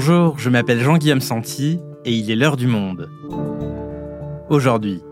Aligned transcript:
Bonjour, 0.00 0.38
je 0.38 0.48
m'appelle 0.48 0.78
Jean-Guillaume 0.78 1.20
Santi 1.20 1.80
et 2.04 2.12
il 2.12 2.30
est 2.30 2.36
l'heure 2.36 2.56
du 2.56 2.68
monde. 2.68 3.10
Aujourd'hui, 4.48 5.02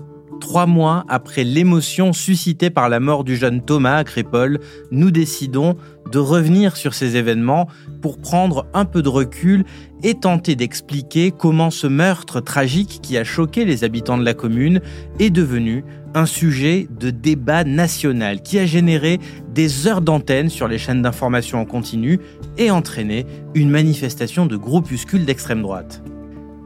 trois 0.40 0.66
mois 0.66 1.04
après 1.09 1.43
l'émotion 1.43 2.12
suscitée 2.12 2.70
par 2.70 2.88
la 2.88 3.00
mort 3.00 3.25
du 3.25 3.34
jeune 3.34 3.64
Thomas 3.64 3.96
à 3.96 4.04
Crépole, 4.04 4.61
nous 4.93 5.11
décidons 5.11 5.77
de 6.11 6.18
revenir 6.18 6.77
sur 6.77 6.95
ces 6.95 7.16
événements 7.16 7.68
pour 8.00 8.18
prendre 8.18 8.66
un 8.75 8.84
peu 8.84 9.02
de 9.02 9.09
recul 9.09 9.64
et 10.02 10.14
tenter 10.14 10.56
d'expliquer 10.56 11.30
comment 11.30 11.70
ce 11.70 11.86
meurtre 11.86 12.41
tragique 12.41 13.00
qui 13.02 13.16
a 13.16 13.25
choqué 13.25 13.64
les 13.64 13.84
habitants 13.84 14.19
de 14.19 14.24
la 14.24 14.34
commune 14.34 14.80
est 15.19 15.30
devenu 15.30 15.84
un 16.14 16.27
sujet 16.27 16.88
de 16.98 17.11
débat 17.11 17.64
national 17.64 18.42
qui 18.42 18.59
a 18.59 18.66
généré 18.66 19.19
des 19.52 19.87
heures 19.87 20.01
d'antenne 20.01 20.48
sur 20.48 20.69
les 20.69 20.79
chaînes 20.79 21.02
d'information 21.02 21.60
en 21.60 21.65
continu 21.65 22.20
et 22.59 22.70
entraîné 22.70 23.27
une 23.54 23.70
manifestation 23.70 24.46
de 24.46 24.57
groupuscules 24.57 25.24
d'extrême 25.24 25.62
droite. 25.62 26.02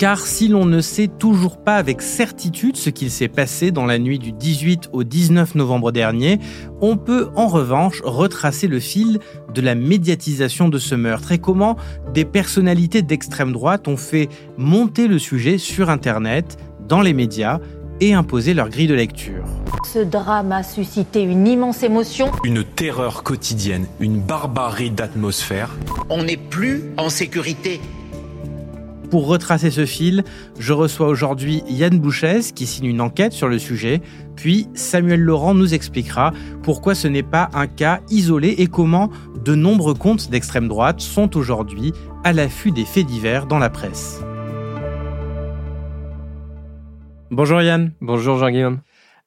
Car 0.00 0.26
si 0.26 0.48
l'on 0.48 0.64
ne 0.64 0.80
sait 0.80 1.08
toujours 1.08 1.58
pas 1.58 1.76
avec 1.76 2.00
certitude 2.00 2.78
ce 2.78 2.88
qu'il 2.88 3.10
s'est 3.10 3.28
passé 3.28 3.70
dans 3.70 3.84
la 3.84 3.98
nuit 3.98 4.18
du 4.18 4.32
18 4.32 4.88
au 4.94 5.04
19 5.04 5.56
novembre 5.56 5.92
dernier, 5.92 6.38
on 6.80 6.96
peut 6.96 7.28
en 7.36 7.48
revanche 7.48 8.00
retracer 8.02 8.66
le 8.66 8.80
fil 8.80 9.18
de 9.52 9.60
la 9.60 9.74
médiatisation 9.74 10.70
de 10.70 10.78
ce 10.78 10.94
meurtre 10.94 11.32
et 11.32 11.38
comment 11.38 11.76
des 12.14 12.24
personnalités 12.24 13.02
d'extrême 13.02 13.52
droite 13.52 13.88
ont 13.88 13.98
fait 13.98 14.30
monter 14.56 15.06
le 15.06 15.18
sujet 15.18 15.58
sur 15.58 15.90
Internet, 15.90 16.56
dans 16.88 17.02
les 17.02 17.12
médias 17.12 17.58
et 18.00 18.14
imposer 18.14 18.54
leur 18.54 18.70
grille 18.70 18.86
de 18.86 18.94
lecture. 18.94 19.44
Ce 19.86 19.98
drame 19.98 20.52
a 20.52 20.62
suscité 20.62 21.20
une 21.20 21.46
immense 21.46 21.82
émotion. 21.82 22.30
Une 22.44 22.64
terreur 22.64 23.22
quotidienne, 23.22 23.84
une 24.00 24.18
barbarie 24.18 24.90
d'atmosphère. 24.90 25.68
On 26.08 26.22
n'est 26.22 26.38
plus 26.38 26.84
en 26.96 27.10
sécurité. 27.10 27.82
Pour 29.10 29.26
retracer 29.26 29.72
ce 29.72 29.86
fil, 29.86 30.22
je 30.58 30.72
reçois 30.72 31.08
aujourd'hui 31.08 31.64
Yann 31.68 31.98
Bouchez 31.98 32.40
qui 32.54 32.64
signe 32.64 32.86
une 32.86 33.00
enquête 33.00 33.32
sur 33.32 33.48
le 33.48 33.58
sujet, 33.58 34.00
puis 34.36 34.68
Samuel 34.72 35.20
Laurent 35.20 35.52
nous 35.52 35.74
expliquera 35.74 36.32
pourquoi 36.62 36.94
ce 36.94 37.08
n'est 37.08 37.24
pas 37.24 37.50
un 37.52 37.66
cas 37.66 38.00
isolé 38.08 38.54
et 38.58 38.68
comment 38.68 39.10
de 39.44 39.56
nombreux 39.56 39.94
comptes 39.94 40.30
d'extrême 40.30 40.68
droite 40.68 41.00
sont 41.00 41.36
aujourd'hui 41.36 41.92
à 42.22 42.32
l'affût 42.32 42.70
des 42.70 42.84
faits 42.84 43.06
divers 43.06 43.46
dans 43.46 43.58
la 43.58 43.68
presse. 43.68 44.20
Bonjour 47.32 47.62
Yann. 47.62 47.92
Bonjour 48.00 48.38
Jean-Guillaume. 48.38 48.80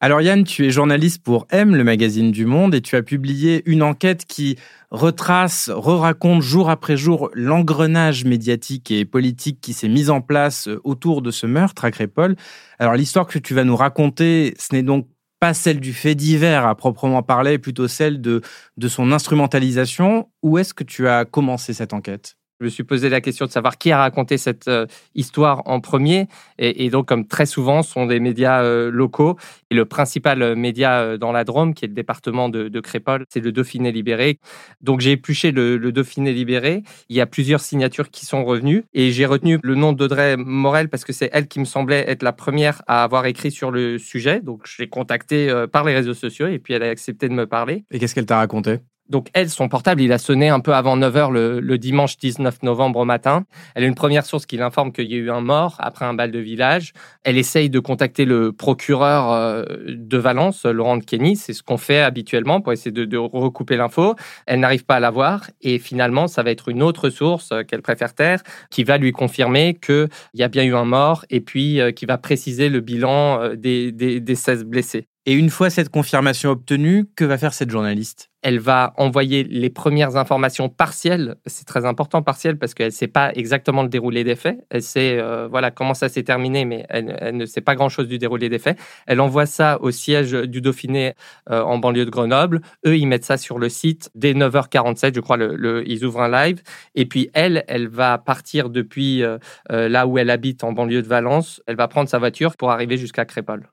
Alors 0.03 0.19
Yann, 0.19 0.43
tu 0.43 0.65
es 0.65 0.69
journaliste 0.69 1.23
pour 1.23 1.47
M, 1.49 1.77
le 1.77 1.85
magazine 1.85 2.29
du 2.29 2.45
Monde, 2.45 2.75
et 2.75 2.81
tu 2.81 2.97
as 2.97 3.03
publié 3.03 3.63
une 3.65 3.81
enquête 3.81 4.25
qui 4.25 4.57
retrace, 4.91 5.69
re-raconte 5.73 6.41
jour 6.41 6.69
après 6.69 6.97
jour 6.97 7.29
l'engrenage 7.33 8.25
médiatique 8.25 8.91
et 8.91 9.05
politique 9.05 9.61
qui 9.61 9.71
s'est 9.71 9.87
mis 9.87 10.09
en 10.09 10.19
place 10.19 10.67
autour 10.83 11.21
de 11.21 11.31
ce 11.31 11.45
meurtre 11.45 11.85
à 11.85 11.91
Crépole. 11.91 12.35
Alors 12.79 12.95
l'histoire 12.95 13.27
que 13.27 13.39
tu 13.39 13.53
vas 13.53 13.63
nous 13.63 13.77
raconter, 13.77 14.55
ce 14.59 14.75
n'est 14.75 14.83
donc 14.83 15.07
pas 15.39 15.53
celle 15.53 15.79
du 15.79 15.93
fait 15.93 16.15
divers 16.15 16.67
à 16.67 16.75
proprement 16.75 17.23
parler, 17.23 17.57
plutôt 17.57 17.87
celle 17.87 18.19
de, 18.19 18.41
de 18.75 18.87
son 18.89 19.13
instrumentalisation. 19.13 20.27
Où 20.41 20.57
est-ce 20.57 20.73
que 20.73 20.83
tu 20.83 21.07
as 21.07 21.23
commencé 21.23 21.73
cette 21.73 21.93
enquête? 21.93 22.35
Je 22.59 22.65
me 22.65 22.69
suis 22.69 22.83
posé 22.83 23.09
la 23.09 23.19
question 23.19 23.45
de 23.45 23.51
savoir 23.51 23.77
qui 23.77 23.91
a 23.91 23.97
raconté 23.97 24.37
cette 24.37 24.67
euh, 24.67 24.85
histoire 25.15 25.63
en 25.65 25.79
premier. 25.79 26.27
Et, 26.59 26.89
donc, 26.89 27.07
comme 27.07 27.27
très 27.27 27.45
souvent, 27.45 27.81
ce 27.81 27.91
sont 27.91 28.05
des 28.05 28.19
médias 28.19 28.63
euh, 28.63 28.91
locaux. 28.91 29.37
Et 29.71 29.75
le 29.75 29.85
principal 29.85 30.41
euh, 30.41 30.55
média 30.55 31.17
dans 31.17 31.31
la 31.31 31.43
Drôme, 31.43 31.73
qui 31.73 31.85
est 31.85 31.87
le 31.87 31.93
département 31.93 32.49
de, 32.49 32.79
Crépole, 32.79 33.25
c'est 33.29 33.39
le 33.39 33.51
Dauphiné 33.51 33.91
Libéré. 33.91 34.39
Donc, 34.81 35.01
j'ai 35.01 35.11
épluché 35.11 35.51
le, 35.51 35.77
le, 35.77 35.91
Dauphiné 35.91 36.31
Libéré. 36.31 36.83
Il 37.09 37.15
y 37.15 37.21
a 37.21 37.25
plusieurs 37.25 37.61
signatures 37.61 38.09
qui 38.09 38.25
sont 38.25 38.45
revenues. 38.45 38.83
Et 38.93 39.11
j'ai 39.11 39.25
retenu 39.25 39.59
le 39.63 39.75
nom 39.75 39.93
d'Audrey 39.93 40.37
Morel 40.37 40.89
parce 40.89 41.03
que 41.03 41.13
c'est 41.13 41.29
elle 41.33 41.47
qui 41.47 41.59
me 41.59 41.65
semblait 41.65 42.05
être 42.07 42.23
la 42.23 42.33
première 42.33 42.81
à 42.87 43.03
avoir 43.03 43.25
écrit 43.25 43.51
sur 43.51 43.71
le 43.71 43.97
sujet. 43.97 44.41
Donc, 44.41 44.61
je 44.65 44.81
l'ai 44.81 44.89
contactée 44.89 45.51
par 45.71 45.83
les 45.83 45.93
réseaux 45.93 46.13
sociaux 46.13 46.47
et 46.47 46.59
puis 46.59 46.73
elle 46.73 46.83
a 46.83 46.89
accepté 46.89 47.29
de 47.29 47.33
me 47.33 47.47
parler. 47.47 47.85
Et 47.91 47.99
qu'est-ce 47.99 48.15
qu'elle 48.15 48.25
t'a 48.25 48.37
raconté? 48.37 48.79
Donc 49.09 49.27
elle, 49.33 49.49
son 49.49 49.67
portable, 49.67 50.01
il 50.01 50.11
a 50.13 50.17
sonné 50.17 50.49
un 50.49 50.59
peu 50.59 50.73
avant 50.73 50.97
9h 50.97 51.31
le, 51.31 51.77
dimanche 51.77 52.17
19 52.17 52.63
novembre 52.63 52.99
au 52.99 53.05
matin. 53.05 53.45
Elle 53.75 53.83
a 53.83 53.87
une 53.87 53.95
première 53.95 54.25
source 54.25 54.45
qui 54.45 54.57
l'informe 54.57 54.91
qu'il 54.91 55.11
y 55.11 55.15
a 55.15 55.17
eu 55.17 55.29
un 55.29 55.41
mort 55.41 55.75
après 55.79 56.05
un 56.05 56.13
bal 56.13 56.31
de 56.31 56.39
village. 56.39 56.93
Elle 57.23 57.37
essaye 57.37 57.69
de 57.69 57.79
contacter 57.79 58.25
le 58.25 58.53
procureur 58.53 59.31
euh, 59.31 59.65
de 59.87 60.17
Valence, 60.17 60.65
Laurent 60.65 60.97
de 60.97 61.03
Kenny. 61.03 61.35
C'est 61.35 61.53
ce 61.53 61.63
qu'on 61.63 61.77
fait 61.77 61.99
habituellement 61.99 62.61
pour 62.61 62.71
essayer 62.71 62.91
de, 62.91 63.17
recouper 63.17 63.77
l'info. 63.77 64.15
Elle 64.45 64.61
n'arrive 64.61 64.85
pas 64.85 64.95
à 64.95 64.99
l'avoir 64.99 65.49
et 65.61 65.79
finalement, 65.79 66.27
ça 66.27 66.41
va 66.43 66.51
être 66.51 66.69
une 66.69 66.81
autre 66.81 67.09
source 67.09 67.51
euh, 67.51 67.63
qu'elle 67.63 67.81
préfère 67.81 68.13
taire 68.13 68.41
qui 68.71 68.83
va 68.83 68.97
lui 68.97 69.11
confirmer 69.11 69.75
qu'il 69.75 70.09
y 70.33 70.43
a 70.43 70.47
bien 70.47 70.63
eu 70.63 70.75
un 70.75 70.85
mort 70.85 71.25
et 71.29 71.41
puis 71.41 71.79
euh, 71.79 71.91
qui 71.91 72.05
va 72.05 72.17
préciser 72.17 72.69
le 72.69 72.79
bilan 72.79 73.55
des, 73.55 73.91
des, 73.91 74.19
des 74.19 74.35
16 74.35 74.63
blessés. 74.65 75.07
Et 75.25 75.31
une 75.33 75.49
fois 75.49 75.69
cette 75.69 75.87
confirmation 75.87 76.49
obtenue, 76.49 77.05
que 77.15 77.23
va 77.23 77.37
faire 77.37 77.53
cette 77.53 77.69
journaliste? 77.69 78.29
Elle 78.41 78.59
va 78.59 78.93
envoyer 78.97 79.45
les 79.45 79.69
premières 79.69 80.17
informations 80.17 80.67
partielles. 80.67 81.35
C'est 81.45 81.65
très 81.65 81.85
important 81.85 82.21
partielles 82.21 82.57
parce 82.57 82.73
qu'elle 82.73 82.87
ne 82.87 82.91
sait 82.91 83.07
pas 83.07 83.31
exactement 83.33 83.83
le 83.83 83.87
déroulé 83.87 84.25
des 84.25 84.35
faits. 84.35 84.57
Elle 84.69 84.81
sait 84.81 85.17
euh, 85.17 85.47
voilà 85.47 85.71
comment 85.71 85.93
ça 85.93 86.09
s'est 86.09 86.23
terminé, 86.23 86.65
mais 86.65 86.85
elle, 86.89 87.37
ne 87.37 87.45
sait 87.45 87.61
pas 87.61 87.75
grand-chose 87.75 88.09
du 88.09 88.17
déroulé 88.17 88.49
des 88.49 88.59
faits. 88.59 88.77
Elle 89.07 89.21
envoie 89.21 89.45
ça 89.45 89.79
au 89.79 89.91
siège 89.91 90.33
du 90.33 90.59
Dauphiné 90.59 91.13
euh, 91.49 91.61
en 91.61 91.77
banlieue 91.77 92.03
de 92.03 92.09
Grenoble. 92.09 92.59
Eux, 92.85 92.97
ils 92.97 93.07
mettent 93.07 93.23
ça 93.23 93.37
sur 93.37 93.59
le 93.59 93.69
site 93.69 94.11
dès 94.15 94.33
9h47, 94.33 95.15
je 95.15 95.21
crois. 95.21 95.37
Ils 95.85 96.03
ouvrent 96.03 96.23
un 96.23 96.47
live. 96.47 96.61
Et 96.95 97.05
puis 97.05 97.29
elle, 97.33 97.63
elle 97.69 97.87
va 97.87 98.17
partir 98.17 98.69
depuis 98.69 99.23
euh, 99.23 99.37
là 99.69 100.05
où 100.05 100.17
elle 100.17 100.29
habite 100.29 100.65
en 100.65 100.73
banlieue 100.73 101.01
de 101.01 101.07
Valence. 101.07 101.61
Elle 101.65 101.77
va 101.77 101.87
prendre 101.87 102.09
sa 102.09 102.19
voiture 102.19 102.57
pour 102.57 102.71
arriver 102.71 102.97
jusqu'à 102.97 103.23
Crépole. 103.23 103.69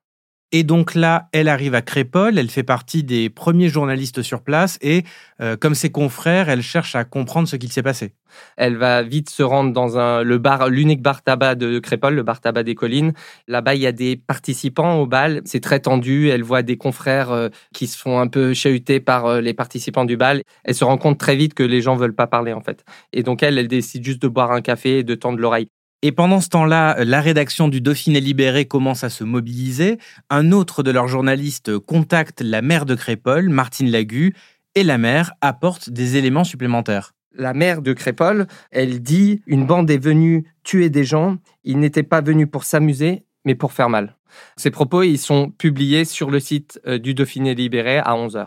Et 0.53 0.65
donc 0.65 0.97
là, 0.97 1.29
elle 1.33 1.49
arrive 1.49 1.77
à 1.77 1.83
Crépole, 1.83 2.37
elle 2.37 2.51
fait 2.51 2.65
partie 2.65 3.05
des 3.05 3.31
premiers 3.31 3.69
journalistes 3.69 4.23
sur 4.23 4.43
place 4.43 4.79
et, 4.83 5.05
euh, 5.41 5.57
comme 5.57 5.77
ses 5.77 5.91
confrères, 5.93 6.49
elle 6.49 6.63
cherche 6.63 6.97
à 6.97 7.05
comprendre 7.05 7.47
ce 7.47 7.55
qu'il 7.55 7.71
s'est 7.71 7.85
passé. 7.85 8.15
Elle 8.57 8.77
va 8.77 9.03
vite 9.03 9.31
se 9.31 9.45
rendre 9.45 9.73
dans 9.73 9.97
un, 9.99 10.23
le 10.23 10.39
bar, 10.39 10.69
l'unique 10.69 11.03
bar 11.03 11.23
tabac 11.23 11.55
de 11.55 11.79
Crépole, 11.79 12.15
le 12.15 12.23
bar 12.25 12.41
tabac 12.41 12.65
des 12.65 12.75
collines. 12.75 13.13
Là-bas, 13.47 13.77
il 13.77 13.81
y 13.81 13.87
a 13.87 13.93
des 13.93 14.17
participants 14.17 14.97
au 14.99 15.07
bal. 15.07 15.41
C'est 15.45 15.61
très 15.61 15.81
tendu. 15.81 16.29
Elle 16.31 16.43
voit 16.43 16.63
des 16.63 16.77
confrères 16.77 17.31
euh, 17.31 17.49
qui 17.73 17.87
se 17.87 17.97
font 17.97 18.19
un 18.19 18.27
peu 18.27 18.53
chahuter 18.55 19.01
par 19.01 19.27
euh, 19.27 19.41
les 19.41 19.55
participants 19.55 20.05
du 20.05 20.17
bal. 20.17 20.43
Elle 20.65 20.75
se 20.75 20.85
rend 20.85 20.99
compte 20.99 21.19
très 21.19 21.37
vite 21.37 21.55
que 21.55 21.63
les 21.63 21.81
gens 21.81 21.97
veulent 21.97 22.15
pas 22.15 22.27
parler, 22.27 22.53
en 22.53 22.61
fait. 22.61 22.85
Et 23.13 23.23
donc, 23.23 23.43
elle, 23.43 23.59
elle 23.59 23.69
décide 23.69 24.05
juste 24.05 24.23
de 24.23 24.29
boire 24.29 24.53
un 24.53 24.63
café 24.63 24.99
et 24.99 25.05
de 25.05 25.15
tendre 25.15 25.39
l'oreille. 25.39 25.69
Et 26.03 26.13
pendant 26.13 26.41
ce 26.41 26.49
temps-là, 26.49 27.05
la 27.05 27.21
rédaction 27.21 27.69
du 27.69 27.83
Dauphiné 27.83 28.21
Libéré 28.21 28.65
commence 28.65 29.05
à 29.05 29.11
se 29.11 29.23
mobiliser. 29.23 29.99
Un 30.31 30.51
autre 30.51 30.83
de 30.83 30.91
leurs 30.91 31.09
journalistes 31.09 31.79
contacte 31.79 32.41
la 32.41 32.63
mère 32.63 32.87
de 32.87 32.95
Crépole, 32.95 33.51
Martine 33.51 33.91
Lagu, 33.91 34.35
et 34.75 34.83
la 34.83 34.97
mère 34.97 35.33
apporte 35.43 35.91
des 35.91 36.17
éléments 36.17 36.45
supplémentaires. 36.45 37.13
La 37.35 37.53
mère 37.53 37.83
de 37.83 37.93
Crépole, 37.93 38.47
elle 38.71 39.03
dit 39.03 39.43
Une 39.47 39.67
bande 39.67 39.91
est 39.91 40.03
venue 40.03 40.47
tuer 40.63 40.89
des 40.89 41.05
gens. 41.05 41.37
Ils 41.65 41.79
n'étaient 41.79 42.03
pas 42.03 42.23
venus 42.23 42.49
pour 42.51 42.65
s'amuser, 42.65 43.25
mais 43.45 43.55
pour 43.55 43.73
faire 43.73 43.91
mal. 43.91 44.17
Ces 44.57 44.71
propos, 44.71 45.03
ils 45.03 45.19
sont 45.19 45.51
publiés 45.51 46.07
sur 46.07 46.31
le 46.31 46.41
site 46.41 46.81
euh, 46.87 46.99
du 46.99 47.13
Dauphiné 47.13 47.55
Libéré 47.55 47.99
à 47.99 48.13
11h 48.15 48.47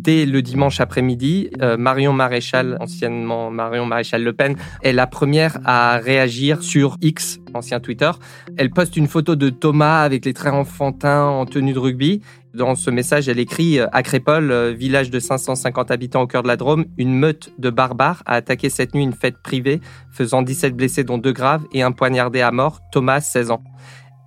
dès 0.00 0.26
le 0.26 0.42
dimanche 0.42 0.80
après-midi, 0.80 1.50
euh, 1.60 1.76
Marion 1.76 2.12
Maréchal, 2.12 2.76
anciennement 2.80 3.50
Marion 3.50 3.86
Maréchal 3.86 4.22
Le 4.22 4.32
Pen, 4.32 4.56
est 4.82 4.92
la 4.92 5.06
première 5.06 5.58
à 5.64 5.98
réagir 5.98 6.62
sur 6.62 6.96
X, 7.00 7.38
ancien 7.54 7.80
Twitter. 7.80 8.10
Elle 8.56 8.70
poste 8.70 8.96
une 8.96 9.08
photo 9.08 9.36
de 9.36 9.50
Thomas 9.50 10.02
avec 10.02 10.24
les 10.24 10.32
traits 10.32 10.54
enfantins 10.54 11.24
en 11.24 11.46
tenue 11.46 11.72
de 11.72 11.78
rugby. 11.78 12.22
Dans 12.54 12.74
ce 12.74 12.90
message, 12.90 13.28
elle 13.28 13.38
écrit 13.38 13.78
euh, 13.78 13.86
À 13.92 14.02
Crépole, 14.02 14.50
euh, 14.50 14.72
village 14.72 15.10
de 15.10 15.20
550 15.20 15.90
habitants 15.90 16.22
au 16.22 16.26
cœur 16.26 16.42
de 16.42 16.48
la 16.48 16.56
Drôme, 16.56 16.86
une 16.96 17.14
meute 17.14 17.52
de 17.58 17.70
barbares 17.70 18.22
a 18.26 18.34
attaqué 18.34 18.70
cette 18.70 18.94
nuit 18.94 19.04
une 19.04 19.12
fête 19.12 19.38
privée, 19.42 19.80
faisant 20.10 20.42
17 20.42 20.74
blessés, 20.74 21.04
dont 21.04 21.18
deux 21.18 21.32
graves, 21.32 21.64
et 21.72 21.82
un 21.82 21.92
poignardé 21.92 22.40
à 22.40 22.50
mort, 22.50 22.80
Thomas, 22.90 23.20
16 23.20 23.50
ans. 23.50 23.62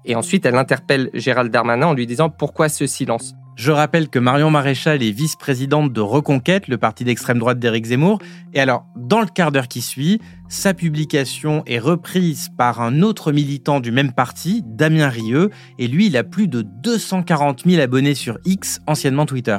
Et 0.05 0.15
ensuite, 0.15 0.45
elle 0.45 0.55
interpelle 0.55 1.09
Gérald 1.13 1.51
Darmanin 1.51 1.87
en 1.87 1.93
lui 1.93 2.07
disant 2.07 2.29
Pourquoi 2.29 2.69
ce 2.69 2.85
silence? 2.85 3.33
Je 3.55 3.71
rappelle 3.71 4.09
que 4.09 4.19
Marion 4.19 4.49
Maréchal 4.49 5.03
est 5.03 5.11
vice-présidente 5.11 5.93
de 5.93 6.01
Reconquête, 6.01 6.67
le 6.67 6.77
parti 6.77 7.03
d'extrême 7.03 7.39
droite 7.39 7.59
d'Éric 7.59 7.85
Zemmour. 7.85 8.19
Et 8.53 8.59
alors, 8.59 8.85
dans 8.95 9.21
le 9.21 9.27
quart 9.27 9.51
d'heure 9.51 9.67
qui 9.67 9.81
suit, 9.81 10.19
sa 10.49 10.73
publication 10.73 11.63
est 11.65 11.79
reprise 11.79 12.49
par 12.57 12.81
un 12.81 13.01
autre 13.01 13.31
militant 13.31 13.79
du 13.79 13.91
même 13.91 14.11
parti, 14.11 14.63
Damien 14.65 15.09
Rieu, 15.09 15.49
et 15.77 15.87
lui, 15.87 16.07
il 16.07 16.17
a 16.17 16.23
plus 16.23 16.47
de 16.47 16.61
240 16.61 17.63
000 17.65 17.81
abonnés 17.81 18.15
sur 18.15 18.39
X, 18.45 18.79
anciennement 18.87 19.25
Twitter. 19.25 19.57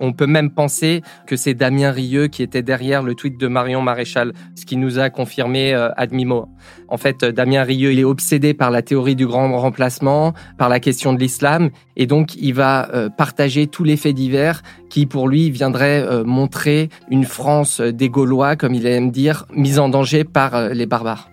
On 0.00 0.12
peut 0.12 0.26
même 0.26 0.50
penser 0.50 1.02
que 1.26 1.36
c'est 1.36 1.54
Damien 1.54 1.90
Rieu 1.90 2.28
qui 2.28 2.42
était 2.42 2.62
derrière 2.62 3.02
le 3.02 3.14
tweet 3.14 3.38
de 3.38 3.48
Marion 3.48 3.82
Maréchal, 3.82 4.32
ce 4.54 4.64
qui 4.64 4.76
nous 4.76 4.98
a 4.98 5.10
confirmé 5.10 5.74
euh, 5.74 5.90
Admimo. 5.96 6.48
En 6.88 6.96
fait, 6.96 7.24
Damien 7.24 7.62
Rieu, 7.62 7.92
il 7.92 7.98
est 7.98 8.04
obsédé 8.04 8.54
par 8.54 8.70
la 8.70 8.82
théorie 8.82 9.16
du 9.16 9.26
grand 9.26 9.56
remplacement, 9.58 10.34
par 10.58 10.68
la 10.68 10.80
question 10.80 11.12
de 11.12 11.18
l'islam, 11.18 11.70
et 11.96 12.06
donc 12.06 12.34
il 12.36 12.54
va 12.54 12.90
euh, 12.94 13.08
partager 13.08 13.66
tous 13.66 13.84
les 13.84 13.96
faits 13.96 14.14
divers 14.14 14.62
qui, 14.90 15.06
pour 15.06 15.28
lui, 15.28 15.50
viendraient 15.50 16.02
euh, 16.02 16.24
montrer 16.24 16.88
une 17.10 17.24
France 17.24 17.80
des 17.80 18.08
Gaulois, 18.08 18.56
comme 18.56 18.74
il 18.74 18.86
aime 18.86 19.10
dire, 19.10 19.46
mise 19.54 19.78
en 19.78 19.88
danger 19.88 20.24
par 20.24 20.70
les 20.70 20.86
barbares. 20.86 21.28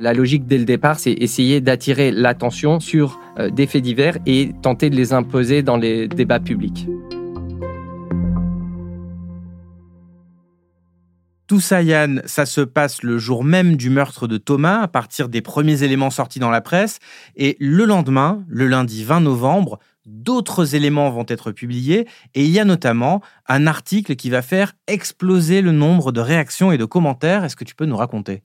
La 0.00 0.12
logique 0.12 0.46
dès 0.46 0.58
le 0.58 0.64
départ, 0.64 0.98
c'est 0.98 1.12
essayer 1.12 1.60
d'attirer 1.60 2.10
l'attention 2.10 2.80
sur 2.80 3.20
euh, 3.38 3.50
des 3.50 3.66
faits 3.66 3.82
divers 3.82 4.18
et 4.26 4.50
tenter 4.62 4.90
de 4.90 4.96
les 4.96 5.12
imposer 5.12 5.62
dans 5.62 5.76
les 5.76 6.08
débats 6.08 6.40
publics. 6.40 6.86
Yann, 11.70 12.22
ça 12.24 12.46
se 12.46 12.60
passe 12.60 13.02
le 13.02 13.18
jour 13.18 13.44
même 13.44 13.76
du 13.76 13.90
meurtre 13.90 14.26
de 14.26 14.36
Thomas, 14.36 14.82
à 14.82 14.88
partir 14.88 15.28
des 15.28 15.42
premiers 15.42 15.82
éléments 15.82 16.10
sortis 16.10 16.38
dans 16.38 16.50
la 16.50 16.60
presse. 16.60 16.98
Et 17.36 17.56
le 17.60 17.84
lendemain, 17.84 18.44
le 18.48 18.66
lundi 18.66 19.04
20 19.04 19.20
novembre, 19.20 19.78
d'autres 20.06 20.74
éléments 20.74 21.10
vont 21.10 21.26
être 21.28 21.52
publiés. 21.52 22.06
Et 22.34 22.44
il 22.44 22.50
y 22.50 22.58
a 22.58 22.64
notamment 22.64 23.20
un 23.46 23.66
article 23.66 24.16
qui 24.16 24.30
va 24.30 24.42
faire 24.42 24.72
exploser 24.86 25.62
le 25.62 25.72
nombre 25.72 26.12
de 26.12 26.20
réactions 26.20 26.72
et 26.72 26.78
de 26.78 26.84
commentaires. 26.84 27.44
Est-ce 27.44 27.56
que 27.56 27.64
tu 27.64 27.74
peux 27.74 27.86
nous 27.86 27.96
raconter? 27.96 28.42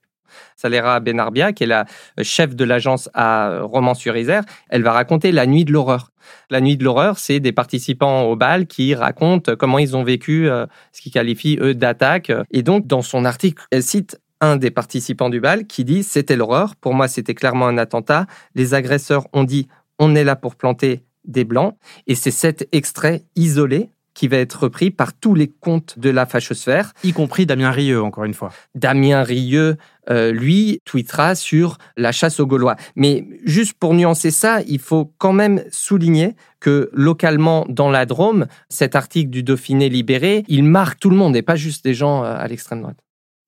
Salera 0.56 1.00
Benarbia, 1.00 1.54
qui 1.54 1.64
est 1.64 1.68
la 1.68 1.86
chef 2.22 2.56
de 2.56 2.64
l'agence 2.64 3.10
à 3.14 3.60
Romans-sur-Isère, 3.62 4.44
elle 4.70 4.84
va 4.84 4.92
raconter 4.92 5.32
la 5.32 5.46
nuit 5.46 5.66
de 5.66 5.72
l'horreur. 5.72 6.12
La 6.50 6.62
nuit 6.62 6.78
de 6.78 6.84
l'horreur, 6.84 7.20
c'est 7.20 7.40
des 7.40 7.52
participants 7.52 8.24
au 8.24 8.36
bal 8.36 8.68
qui 8.68 8.96
racontent 8.96 9.56
comment 9.56 9.80
ils 9.80 9.96
ont 9.96 10.04
vécu 10.04 10.50
euh, 10.50 10.66
ce 10.92 11.02
qu'ils 11.02 11.12
qualifient, 11.12 11.58
eux, 11.62 11.74
d'attaque. 11.74 12.32
Et 12.52 12.64
donc, 12.64 12.88
dans 12.88 13.02
son 13.02 13.26
article, 13.26 13.64
elle 13.72 13.84
cite 13.84 14.20
un 14.42 14.56
des 14.56 14.72
participants 14.72 15.30
du 15.30 15.40
bal 15.40 15.68
qui 15.68 15.84
dit 15.84 16.04
C'était 16.04 16.36
l'horreur. 16.36 16.76
Pour 16.76 16.94
moi, 16.94 17.08
c'était 17.08 17.36
clairement 17.36 17.68
un 17.68 17.78
attentat. 17.78 18.26
Les 18.56 18.74
agresseurs 18.74 19.28
ont 19.34 19.44
dit 19.44 19.68
On 20.00 20.16
est 20.16 20.24
là 20.24 20.36
pour 20.36 20.56
planter 20.56 21.04
des 21.26 21.44
blancs. 21.44 21.76
Et 22.08 22.16
c'est 22.16 22.32
cet 22.32 22.68
extrait 22.72 23.24
isolé 23.36 23.90
qui 24.14 24.28
va 24.28 24.38
être 24.38 24.64
repris 24.64 24.92
par 24.92 25.14
tous 25.14 25.34
les 25.34 25.48
comptes 25.48 25.98
de 25.98 26.10
la 26.10 26.26
fachosphère. 26.26 26.94
Y 27.04 27.14
compris 27.14 27.46
Damien 27.46 27.72
Rieu, 27.72 28.02
encore 28.02 28.26
une 28.26 28.34
fois. 28.34 28.52
Damien 28.76 29.24
Rieu, 29.24 29.78
euh, 30.10 30.32
lui, 30.32 30.82
tweetera 30.86 31.36
sur 31.36 31.78
la 31.98 32.12
chasse 32.12 32.40
aux 32.40 32.48
Gaulois. 32.48 32.76
Mais 32.96 33.28
juste 33.44 33.74
pour 33.74 33.94
nuancer 33.94 34.32
ça, 34.32 34.62
il 34.68 34.80
faut 34.80 35.14
quand 35.18 35.34
même 35.34 35.64
souligner 35.72 36.36
que 36.60 36.90
localement, 36.94 37.66
dans 37.70 37.90
la 37.90 38.06
Drôme, 38.06 38.48
cet 38.70 38.96
article 38.96 39.30
du 39.30 39.44
Dauphiné 39.44 39.90
libéré, 39.90 40.44
il 40.48 40.64
marque 40.64 41.00
tout 41.00 41.10
le 41.10 41.16
monde 41.16 41.36
et 41.36 41.42
pas 41.42 41.56
juste 41.56 41.84
des 41.84 41.94
gens 41.94 42.24
euh, 42.24 42.36
à 42.36 42.48
l'extrême 42.48 42.82
droite. 42.82 42.98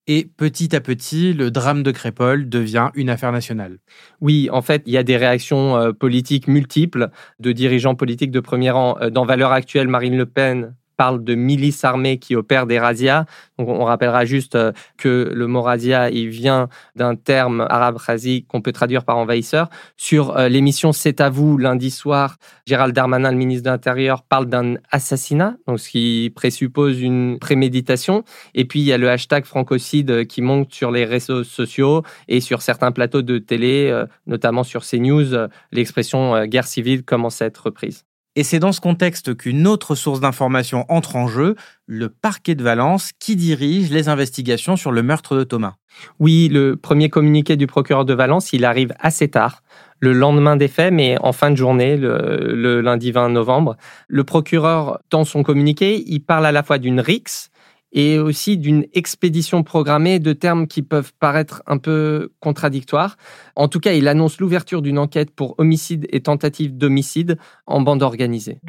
Et 0.08 0.26
petit 0.26 0.76
à 0.76 0.82
petit, 0.82 1.34
le 1.34 1.52
drame 1.52 1.84
de 1.84 1.92
Crépole 1.92 2.50
devient 2.50 2.90
une 2.96 3.10
affaire 3.10 3.32
nationale. 3.32 3.78
Oui, 4.20 4.50
en 4.52 4.62
fait, 4.62 4.82
il 4.86 4.94
y 4.94 4.98
a 4.98 5.04
des 5.04 5.16
réactions 5.16 5.78
euh, 5.78 5.92
politiques 5.94 6.48
multiples 6.48 7.10
de 7.40 7.52
dirigeants 7.52 7.96
politiques 7.96 8.32
de 8.32 8.40
premier 8.40 8.72
rang. 8.72 8.98
Dans 9.12 9.26
Valeurs 9.26 9.52
actuelles, 9.52 9.88
Marine 9.88 10.18
Le 10.18 10.26
Pen 10.26 10.76
parle 10.98 11.24
de 11.24 11.36
milices 11.36 11.84
armées 11.84 12.18
qui 12.20 12.36
opèrent 12.36 12.68
des 12.68 12.80
razzias. 12.80 13.26
on 13.58 13.86
rappellera 13.86 14.26
juste 14.26 14.56
euh, 14.56 14.72
que 14.98 15.32
le 15.34 15.48
mot 15.48 15.62
razzia, 15.62 16.10
il 16.10 16.30
vient 16.30 16.70
d'un 16.96 17.16
terme 17.16 17.66
arabe 17.70 17.98
razi 17.98 18.46
qu'on 18.48 18.62
peut 18.62 18.72
traduire 18.72 19.04
par 19.04 19.18
envahisseur. 19.18 19.70
Sur 19.98 20.38
euh, 20.38 20.48
l'émission 20.48 20.92
C'est 20.92 21.22
à 21.22 21.30
vous, 21.30 21.58
lundi 21.58 21.92
soir, 21.92 22.38
Gérald 22.66 22.94
Darmanin, 22.94 23.32
le 23.32 23.38
ministre 23.38 23.66
de 23.66 23.70
l'Intérieur, 23.70 24.24
parle 24.24 24.48
d'un 24.48 24.76
assassinat, 24.92 25.56
donc 25.68 25.80
ce 25.80 25.90
qui 25.90 26.32
présuppose 26.36 27.02
une 27.02 27.40
préméditation. 27.40 28.24
Et 28.54 28.66
puis, 28.66 28.80
il 28.80 28.86
y 28.86 28.94
a 28.94 28.98
le 28.98 29.10
hashtag 29.10 29.46
francocide 29.46 30.28
qui 30.28 30.42
monte 30.42 30.74
sur 30.74 30.92
les 30.92 31.06
réseaux 31.06 31.44
sociaux 31.44 32.04
et 32.28 32.42
sur 32.42 32.62
certains 32.62 32.92
plateaux 32.92 33.22
de 33.22 33.38
télé, 33.38 33.90
euh, 33.92 34.06
notamment 34.28 34.64
sur 34.64 34.84
CNews, 34.84 35.48
l'expression 35.72 36.46
guerre 36.46 36.68
civile 36.68 37.04
commence 37.04 37.42
à 37.42 37.46
être 37.46 37.66
reprise. 37.66 38.06
Et 38.38 38.44
c'est 38.44 38.60
dans 38.60 38.72
ce 38.72 38.80
contexte 38.80 39.36
qu'une 39.36 39.68
autre 39.68 39.94
source 39.94 40.22
d'information 40.22 40.86
entre 40.88 41.18
en 41.18 41.28
jeu, 41.28 41.56
le 41.86 42.08
parquet 42.08 42.56
de 42.56 42.64
Valence, 42.64 43.12
qui 43.20 43.36
dirige 43.36 43.92
les 43.92 44.08
investigations 44.08 44.78
sur 44.78 44.94
le 44.94 45.04
meurtre 45.04 45.36
de 45.36 45.44
Thomas. 45.44 45.74
Oui, 46.20 46.48
le 46.50 46.78
premier 46.78 47.10
communiqué 47.10 47.58
du 47.58 47.68
procureur 47.68 48.06
de 48.06 48.14
Valence, 48.14 48.54
il 48.54 48.64
arrive 48.64 48.94
assez 49.00 49.28
tard, 49.28 49.64
le 50.00 50.14
lendemain 50.14 50.56
des 50.56 50.70
faits, 50.70 50.94
mais 50.94 51.18
en 51.20 51.34
fin 51.34 51.52
de 51.52 51.56
journée, 51.56 51.98
le, 51.98 52.80
lundi 52.80 53.12
20 53.12 53.30
novembre. 53.30 53.76
Le 54.08 54.24
procureur, 54.24 55.00
dans 55.10 55.26
son 55.26 55.44
communiqué, 55.44 56.02
il 56.08 56.22
parle 56.22 56.46
à 56.46 56.54
la 56.54 56.64
fois 56.64 56.78
d'une 56.78 57.02
rixe, 57.02 57.51
et 57.92 58.20
aussi 58.20 58.58
d'une 58.58 58.86
expédition 58.94 59.64
programmée 59.64 60.20
de 60.20 60.34
termes 60.34 60.68
qui 60.68 60.82
peuvent 60.82 61.12
paraître 61.20 61.62
un 61.68 61.78
peu 61.78 62.32
contradictoires. 62.40 63.18
En 63.56 63.68
tout 63.68 63.80
cas, 63.80 63.94
il 63.94 64.08
annonce 64.08 64.40
l'ouverture 64.40 64.82
d'une 64.82 64.98
enquête 64.98 65.32
pour 65.32 65.56
homicide 65.58 66.08
et 66.12 66.22
tentative 66.22 66.78
d'homicide 66.78 67.38
en 67.66 67.82
bande 67.82 68.04
organisée. 68.04 68.60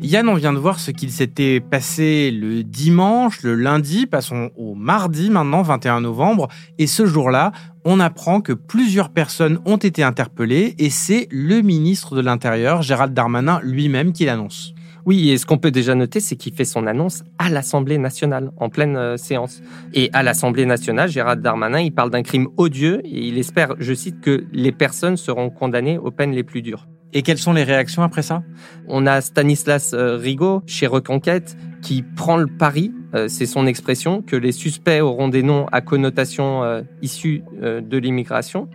Yann, 0.00 0.28
on 0.28 0.34
vient 0.34 0.52
de 0.52 0.58
voir 0.58 0.78
ce 0.78 0.92
qu'il 0.92 1.10
s'était 1.10 1.58
passé 1.58 2.30
le 2.30 2.62
dimanche, 2.62 3.42
le 3.42 3.56
lundi, 3.56 4.06
passons 4.06 4.50
au 4.56 4.76
mardi 4.76 5.28
maintenant, 5.28 5.62
21 5.62 6.02
novembre, 6.02 6.46
et 6.78 6.86
ce 6.86 7.04
jour-là, 7.04 7.50
on 7.84 7.98
apprend 7.98 8.40
que 8.40 8.52
plusieurs 8.52 9.10
personnes 9.10 9.58
ont 9.64 9.76
été 9.76 10.04
interpellées, 10.04 10.76
et 10.78 10.88
c'est 10.88 11.26
le 11.32 11.62
ministre 11.62 12.14
de 12.14 12.20
l'Intérieur, 12.20 12.82
Gérald 12.82 13.12
Darmanin, 13.12 13.60
lui-même 13.64 14.12
qui 14.12 14.24
l'annonce. 14.24 14.72
Oui, 15.08 15.30
et 15.30 15.38
ce 15.38 15.46
qu'on 15.46 15.56
peut 15.56 15.70
déjà 15.70 15.94
noter, 15.94 16.20
c'est 16.20 16.36
qu'il 16.36 16.52
fait 16.52 16.66
son 16.66 16.86
annonce 16.86 17.24
à 17.38 17.48
l'Assemblée 17.48 17.96
nationale, 17.96 18.50
en 18.58 18.68
pleine 18.68 18.94
euh, 18.98 19.16
séance. 19.16 19.62
Et 19.94 20.10
à 20.12 20.22
l'Assemblée 20.22 20.66
nationale, 20.66 21.08
Gérard 21.08 21.38
Darmanin, 21.38 21.80
il 21.80 21.92
parle 21.92 22.10
d'un 22.10 22.22
crime 22.22 22.48
odieux 22.58 23.00
et 23.06 23.28
il 23.28 23.38
espère, 23.38 23.74
je 23.78 23.94
cite, 23.94 24.20
que 24.20 24.44
les 24.52 24.70
personnes 24.70 25.16
seront 25.16 25.48
condamnées 25.48 25.96
aux 25.96 26.10
peines 26.10 26.32
les 26.32 26.42
plus 26.42 26.60
dures. 26.60 26.86
Et 27.14 27.22
quelles 27.22 27.38
sont 27.38 27.54
les 27.54 27.64
réactions 27.64 28.02
après 28.02 28.20
ça? 28.20 28.42
On 28.86 29.06
a 29.06 29.22
Stanislas 29.22 29.94
euh, 29.94 30.18
Rigaud 30.18 30.60
chez 30.66 30.86
Reconquête 30.86 31.56
qui 31.80 32.02
prend 32.02 32.36
le 32.36 32.46
pari, 32.46 32.92
euh, 33.14 33.28
c'est 33.28 33.46
son 33.46 33.66
expression, 33.66 34.20
que 34.20 34.36
les 34.36 34.52
suspects 34.52 35.00
auront 35.00 35.28
des 35.28 35.42
noms 35.42 35.68
à 35.72 35.80
connotation 35.80 36.84
issue 37.00 37.44
de 37.62 37.96
l'immigration. 37.96 38.68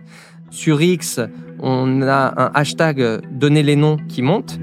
Sur 0.50 0.82
X, 0.82 1.20
on 1.60 2.02
a 2.02 2.34
un 2.36 2.50
hashtag 2.54 3.22
Donnez 3.30 3.62
les 3.62 3.76
noms 3.76 3.98
qui 4.08 4.22
monte. 4.22 4.58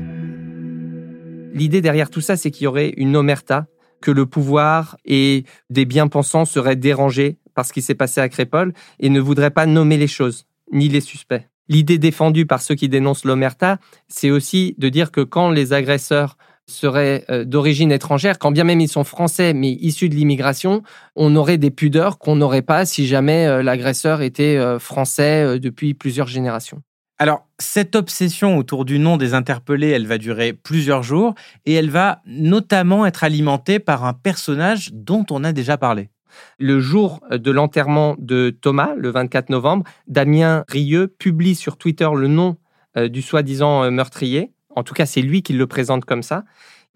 L'idée 1.53 1.81
derrière 1.81 2.09
tout 2.09 2.21
ça, 2.21 2.37
c'est 2.37 2.51
qu'il 2.51 2.65
y 2.65 2.67
aurait 2.67 2.93
une 2.97 3.15
omerta, 3.15 3.67
que 4.01 4.11
le 4.11 4.25
pouvoir 4.25 4.97
et 5.05 5.45
des 5.69 5.85
bien-pensants 5.85 6.45
seraient 6.45 6.75
dérangés 6.75 7.37
par 7.53 7.65
ce 7.65 7.73
qui 7.73 7.81
s'est 7.81 7.95
passé 7.95 8.19
à 8.19 8.29
Crépole 8.29 8.73
et 8.99 9.09
ne 9.09 9.19
voudraient 9.19 9.51
pas 9.51 9.65
nommer 9.65 9.97
les 9.97 10.07
choses, 10.07 10.45
ni 10.71 10.89
les 10.89 11.01
suspects. 11.01 11.47
L'idée 11.69 11.97
défendue 11.97 12.45
par 12.45 12.61
ceux 12.61 12.75
qui 12.75 12.89
dénoncent 12.89 13.23
l'omerta, 13.23 13.77
c'est 14.07 14.31
aussi 14.31 14.75
de 14.77 14.89
dire 14.89 15.11
que 15.11 15.21
quand 15.21 15.51
les 15.51 15.71
agresseurs 15.71 16.37
seraient 16.67 17.25
euh, 17.29 17.45
d'origine 17.45 17.91
étrangère, 17.91 18.39
quand 18.39 18.51
bien 18.51 18.63
même 18.63 18.81
ils 18.81 18.89
sont 18.89 19.03
français 19.03 19.53
mais 19.53 19.71
issus 19.71 20.09
de 20.09 20.15
l'immigration, 20.15 20.83
on 21.15 21.35
aurait 21.35 21.57
des 21.57 21.71
pudeurs 21.71 22.17
qu'on 22.17 22.35
n'aurait 22.35 22.61
pas 22.61 22.85
si 22.85 23.07
jamais 23.07 23.45
euh, 23.47 23.63
l'agresseur 23.63 24.21
était 24.21 24.57
euh, 24.57 24.79
français 24.79 25.59
depuis 25.59 25.93
plusieurs 25.93 26.27
générations. 26.27 26.81
Alors, 27.21 27.45
cette 27.59 27.95
obsession 27.95 28.57
autour 28.57 28.83
du 28.83 28.97
nom 28.97 29.15
des 29.15 29.35
interpellés, 29.35 29.89
elle 29.89 30.07
va 30.07 30.17
durer 30.17 30.53
plusieurs 30.53 31.03
jours 31.03 31.35
et 31.67 31.73
elle 31.73 31.91
va 31.91 32.19
notamment 32.25 33.05
être 33.05 33.23
alimentée 33.23 33.77
par 33.77 34.05
un 34.05 34.13
personnage 34.13 34.89
dont 34.91 35.23
on 35.29 35.43
a 35.43 35.51
déjà 35.51 35.77
parlé. 35.77 36.09
Le 36.57 36.79
jour 36.79 37.19
de 37.29 37.51
l'enterrement 37.51 38.15
de 38.17 38.49
Thomas, 38.49 38.95
le 38.97 39.11
24 39.11 39.51
novembre, 39.51 39.85
Damien 40.07 40.65
Rieu 40.67 41.13
publie 41.19 41.53
sur 41.53 41.77
Twitter 41.77 42.09
le 42.15 42.27
nom 42.27 42.57
euh, 42.97 43.07
du 43.07 43.21
soi-disant 43.21 43.83
euh, 43.83 43.91
meurtrier. 43.91 44.51
En 44.75 44.81
tout 44.81 44.95
cas, 44.95 45.05
c'est 45.05 45.21
lui 45.21 45.43
qui 45.43 45.53
le 45.53 45.67
présente 45.67 46.05
comme 46.05 46.23
ça. 46.23 46.43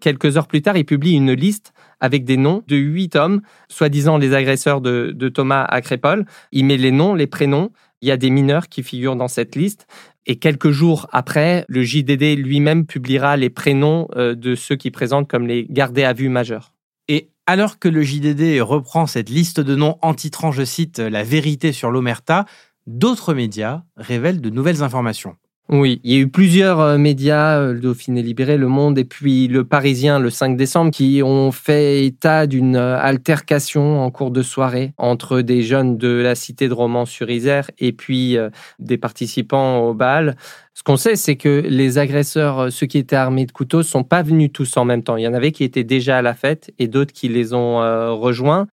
Quelques 0.00 0.36
heures 0.36 0.48
plus 0.48 0.60
tard, 0.60 0.76
il 0.76 0.84
publie 0.84 1.12
une 1.12 1.34
liste 1.34 1.72
avec 2.00 2.24
des 2.24 2.36
noms 2.36 2.64
de 2.66 2.74
huit 2.76 3.14
hommes, 3.14 3.42
soi-disant 3.68 4.18
les 4.18 4.34
agresseurs 4.34 4.80
de, 4.80 5.12
de 5.14 5.28
Thomas 5.28 5.64
à 5.64 5.80
Crépole. 5.80 6.26
Il 6.50 6.66
met 6.66 6.76
les 6.76 6.90
noms, 6.90 7.14
les 7.14 7.28
prénoms. 7.28 7.70
Il 8.02 8.08
y 8.08 8.10
a 8.10 8.18
des 8.18 8.28
mineurs 8.28 8.68
qui 8.68 8.82
figurent 8.82 9.16
dans 9.16 9.28
cette 9.28 9.56
liste. 9.56 9.86
Et 10.26 10.36
quelques 10.36 10.70
jours 10.70 11.06
après, 11.12 11.64
le 11.68 11.82
JDD 11.82 12.36
lui-même 12.36 12.84
publiera 12.86 13.36
les 13.36 13.50
prénoms 13.50 14.08
euh, 14.16 14.34
de 14.34 14.54
ceux 14.54 14.76
qui 14.76 14.90
présentent 14.90 15.28
comme 15.28 15.46
les 15.46 15.66
gardés 15.70 16.04
à 16.04 16.12
vue 16.12 16.28
majeurs. 16.28 16.72
Et 17.08 17.30
alors 17.46 17.78
que 17.78 17.88
le 17.88 18.02
JDD 18.02 18.60
reprend 18.60 19.06
cette 19.06 19.30
liste 19.30 19.60
de 19.60 19.76
noms 19.76 19.98
en 20.02 20.14
titrant, 20.14 20.50
je 20.50 20.64
cite, 20.64 20.98
La 20.98 21.22
vérité 21.22 21.72
sur 21.72 21.92
l'Omerta, 21.92 22.44
d'autres 22.88 23.34
médias 23.34 23.82
révèlent 23.96 24.40
de 24.40 24.50
nouvelles 24.50 24.82
informations. 24.82 25.36
Oui, 25.68 26.00
il 26.04 26.12
y 26.12 26.16
a 26.16 26.20
eu 26.20 26.28
plusieurs 26.28 26.78
euh, 26.78 26.96
médias, 26.96 27.58
euh, 27.58 27.72
le 27.72 27.80
Dauphiné 27.80 28.22
Libéré, 28.22 28.56
Le 28.56 28.68
Monde 28.68 28.98
et 28.98 29.04
puis 29.04 29.48
Le 29.48 29.64
Parisien 29.64 30.20
le 30.20 30.30
5 30.30 30.56
décembre 30.56 30.92
qui 30.92 31.22
ont 31.24 31.50
fait 31.50 32.04
état 32.04 32.46
d'une 32.46 32.76
euh, 32.76 32.96
altercation 32.96 34.00
en 34.00 34.12
cours 34.12 34.30
de 34.30 34.42
soirée 34.42 34.92
entre 34.96 35.40
des 35.40 35.62
jeunes 35.62 35.98
de 35.98 36.08
la 36.08 36.36
cité 36.36 36.68
de 36.68 36.72
Romans-sur-Isère 36.72 37.68
et 37.80 37.90
puis 37.92 38.38
des 38.78 38.96
participants 38.96 39.78
au 39.78 39.94
bal. 39.94 40.36
Ce 40.72 40.84
qu'on 40.84 40.96
sait, 40.96 41.16
c'est 41.16 41.36
que 41.36 41.64
les 41.66 41.98
agresseurs, 41.98 42.70
ceux 42.70 42.86
qui 42.86 42.98
étaient 42.98 43.16
armés 43.16 43.46
de 43.46 43.52
couteaux, 43.52 43.82
sont 43.82 44.04
pas 44.04 44.22
venus 44.22 44.50
tous 44.52 44.76
en 44.76 44.84
même 44.84 45.02
temps. 45.02 45.16
Il 45.16 45.24
y 45.24 45.28
en 45.28 45.34
avait 45.34 45.50
qui 45.50 45.64
étaient 45.64 45.84
déjà 45.84 46.18
à 46.18 46.22
la 46.22 46.34
fête 46.34 46.72
et 46.78 46.86
d'autres 46.86 47.12
qui 47.12 47.28
les 47.28 47.54
ont 47.54 47.78
rejoints 48.16 48.68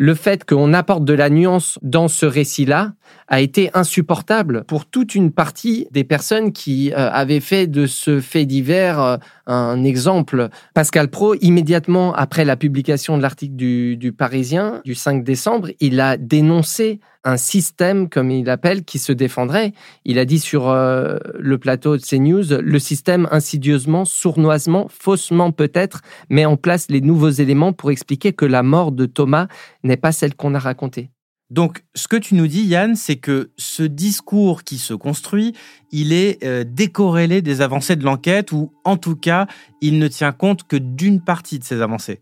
le 0.00 0.14
fait 0.14 0.48
qu'on 0.48 0.72
apporte 0.72 1.04
de 1.04 1.12
la 1.12 1.28
nuance 1.28 1.78
dans 1.82 2.08
ce 2.08 2.24
récit-là 2.24 2.94
a 3.28 3.42
été 3.42 3.70
insupportable 3.74 4.64
pour 4.64 4.86
toute 4.86 5.14
une 5.14 5.30
partie 5.30 5.88
des 5.90 6.04
personnes 6.04 6.52
qui 6.52 6.90
euh, 6.90 7.10
avaient 7.10 7.40
fait 7.40 7.66
de 7.66 7.86
ce 7.86 8.18
fait 8.18 8.46
divers 8.46 8.98
euh, 8.98 9.16
un 9.46 9.84
exemple. 9.84 10.48
Pascal 10.72 11.08
Pro, 11.08 11.34
immédiatement 11.42 12.14
après 12.14 12.46
la 12.46 12.56
publication 12.56 13.18
de 13.18 13.22
l'article 13.22 13.56
du, 13.56 13.98
du, 13.98 14.12
Parisien 14.12 14.80
du 14.86 14.94
5 14.94 15.22
décembre, 15.22 15.68
il 15.80 16.00
a 16.00 16.16
dénoncé 16.16 17.00
un 17.24 17.36
système, 17.36 18.08
comme 18.08 18.30
il 18.30 18.46
l'appelle, 18.46 18.84
qui 18.84 18.98
se 18.98 19.12
défendrait. 19.12 19.72
Il 20.04 20.18
a 20.18 20.24
dit 20.24 20.38
sur 20.38 20.68
euh, 20.68 21.18
le 21.38 21.58
plateau 21.58 21.96
de 21.96 22.02
CNews, 22.02 22.60
le 22.60 22.78
système 22.78 23.28
insidieusement, 23.30 24.04
sournoisement, 24.04 24.86
faussement 24.88 25.52
peut-être, 25.52 26.00
met 26.28 26.44
en 26.44 26.56
place 26.56 26.86
les 26.88 27.00
nouveaux 27.00 27.30
éléments 27.30 27.72
pour 27.72 27.90
expliquer 27.90 28.32
que 28.32 28.46
la 28.46 28.62
mort 28.62 28.92
de 28.92 29.06
Thomas 29.06 29.48
n'est 29.84 29.96
pas 29.96 30.12
celle 30.12 30.34
qu'on 30.34 30.54
a 30.54 30.58
racontée. 30.58 31.10
Donc, 31.50 31.82
ce 31.96 32.06
que 32.06 32.16
tu 32.16 32.36
nous 32.36 32.46
dis, 32.46 32.62
Yann, 32.62 32.94
c'est 32.94 33.16
que 33.16 33.50
ce 33.56 33.82
discours 33.82 34.62
qui 34.62 34.78
se 34.78 34.94
construit, 34.94 35.52
il 35.90 36.12
est 36.12 36.44
euh, 36.44 36.64
décorrélé 36.64 37.42
des 37.42 37.60
avancées 37.60 37.96
de 37.96 38.04
l'enquête, 38.04 38.52
ou 38.52 38.72
en 38.84 38.96
tout 38.96 39.16
cas, 39.16 39.48
il 39.80 39.98
ne 39.98 40.06
tient 40.06 40.30
compte 40.30 40.62
que 40.62 40.76
d'une 40.76 41.20
partie 41.20 41.58
de 41.58 41.64
ces 41.64 41.82
avancées. 41.82 42.20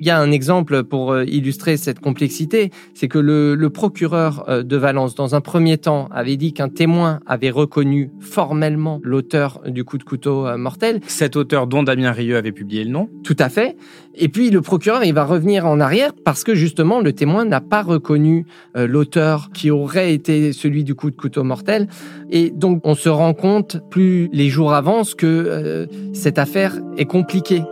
Il 0.00 0.06
y 0.06 0.10
a 0.10 0.18
un 0.18 0.30
exemple 0.30 0.84
pour 0.84 1.12
euh, 1.12 1.24
illustrer 1.24 1.76
cette 1.76 2.00
complexité, 2.00 2.70
c'est 2.94 3.08
que 3.08 3.18
le, 3.18 3.54
le, 3.54 3.70
procureur 3.70 4.44
euh, 4.48 4.62
de 4.62 4.76
Valence, 4.76 5.14
dans 5.14 5.34
un 5.34 5.40
premier 5.40 5.78
temps, 5.78 6.08
avait 6.12 6.36
dit 6.36 6.52
qu'un 6.52 6.68
témoin 6.68 7.20
avait 7.26 7.50
reconnu 7.50 8.10
formellement 8.20 9.00
l'auteur 9.02 9.60
du 9.66 9.84
coup 9.84 9.98
de 9.98 10.04
couteau 10.04 10.46
euh, 10.46 10.56
mortel. 10.56 11.00
Cet 11.06 11.36
auteur 11.36 11.66
dont 11.66 11.82
Damien 11.82 12.12
Rieu 12.12 12.36
avait 12.36 12.52
publié 12.52 12.84
le 12.84 12.90
nom 12.90 13.08
Tout 13.22 13.36
à 13.38 13.48
fait. 13.48 13.76
Et 14.14 14.28
puis 14.28 14.50
le 14.50 14.60
procureur, 14.60 15.04
il 15.04 15.14
va 15.14 15.24
revenir 15.24 15.66
en 15.66 15.80
arrière 15.80 16.12
parce 16.24 16.44
que 16.44 16.54
justement, 16.54 17.00
le 17.00 17.12
témoin 17.12 17.44
n'a 17.44 17.60
pas 17.60 17.82
reconnu 17.82 18.46
l'auteur 18.76 19.50
qui 19.52 19.72
aurait 19.72 20.14
été 20.14 20.52
celui 20.52 20.84
du 20.84 20.94
coup 20.94 21.10
de 21.10 21.16
couteau 21.16 21.42
mortel. 21.42 21.88
Et 22.30 22.50
donc, 22.50 22.82
on 22.84 22.94
se 22.94 23.08
rend 23.08 23.34
compte, 23.34 23.78
plus 23.90 24.28
les 24.32 24.48
jours 24.50 24.72
avancent, 24.72 25.16
que 25.16 25.88
cette 26.12 26.38
affaire 26.38 26.78
est 26.96 27.06
compliquée. 27.06 27.62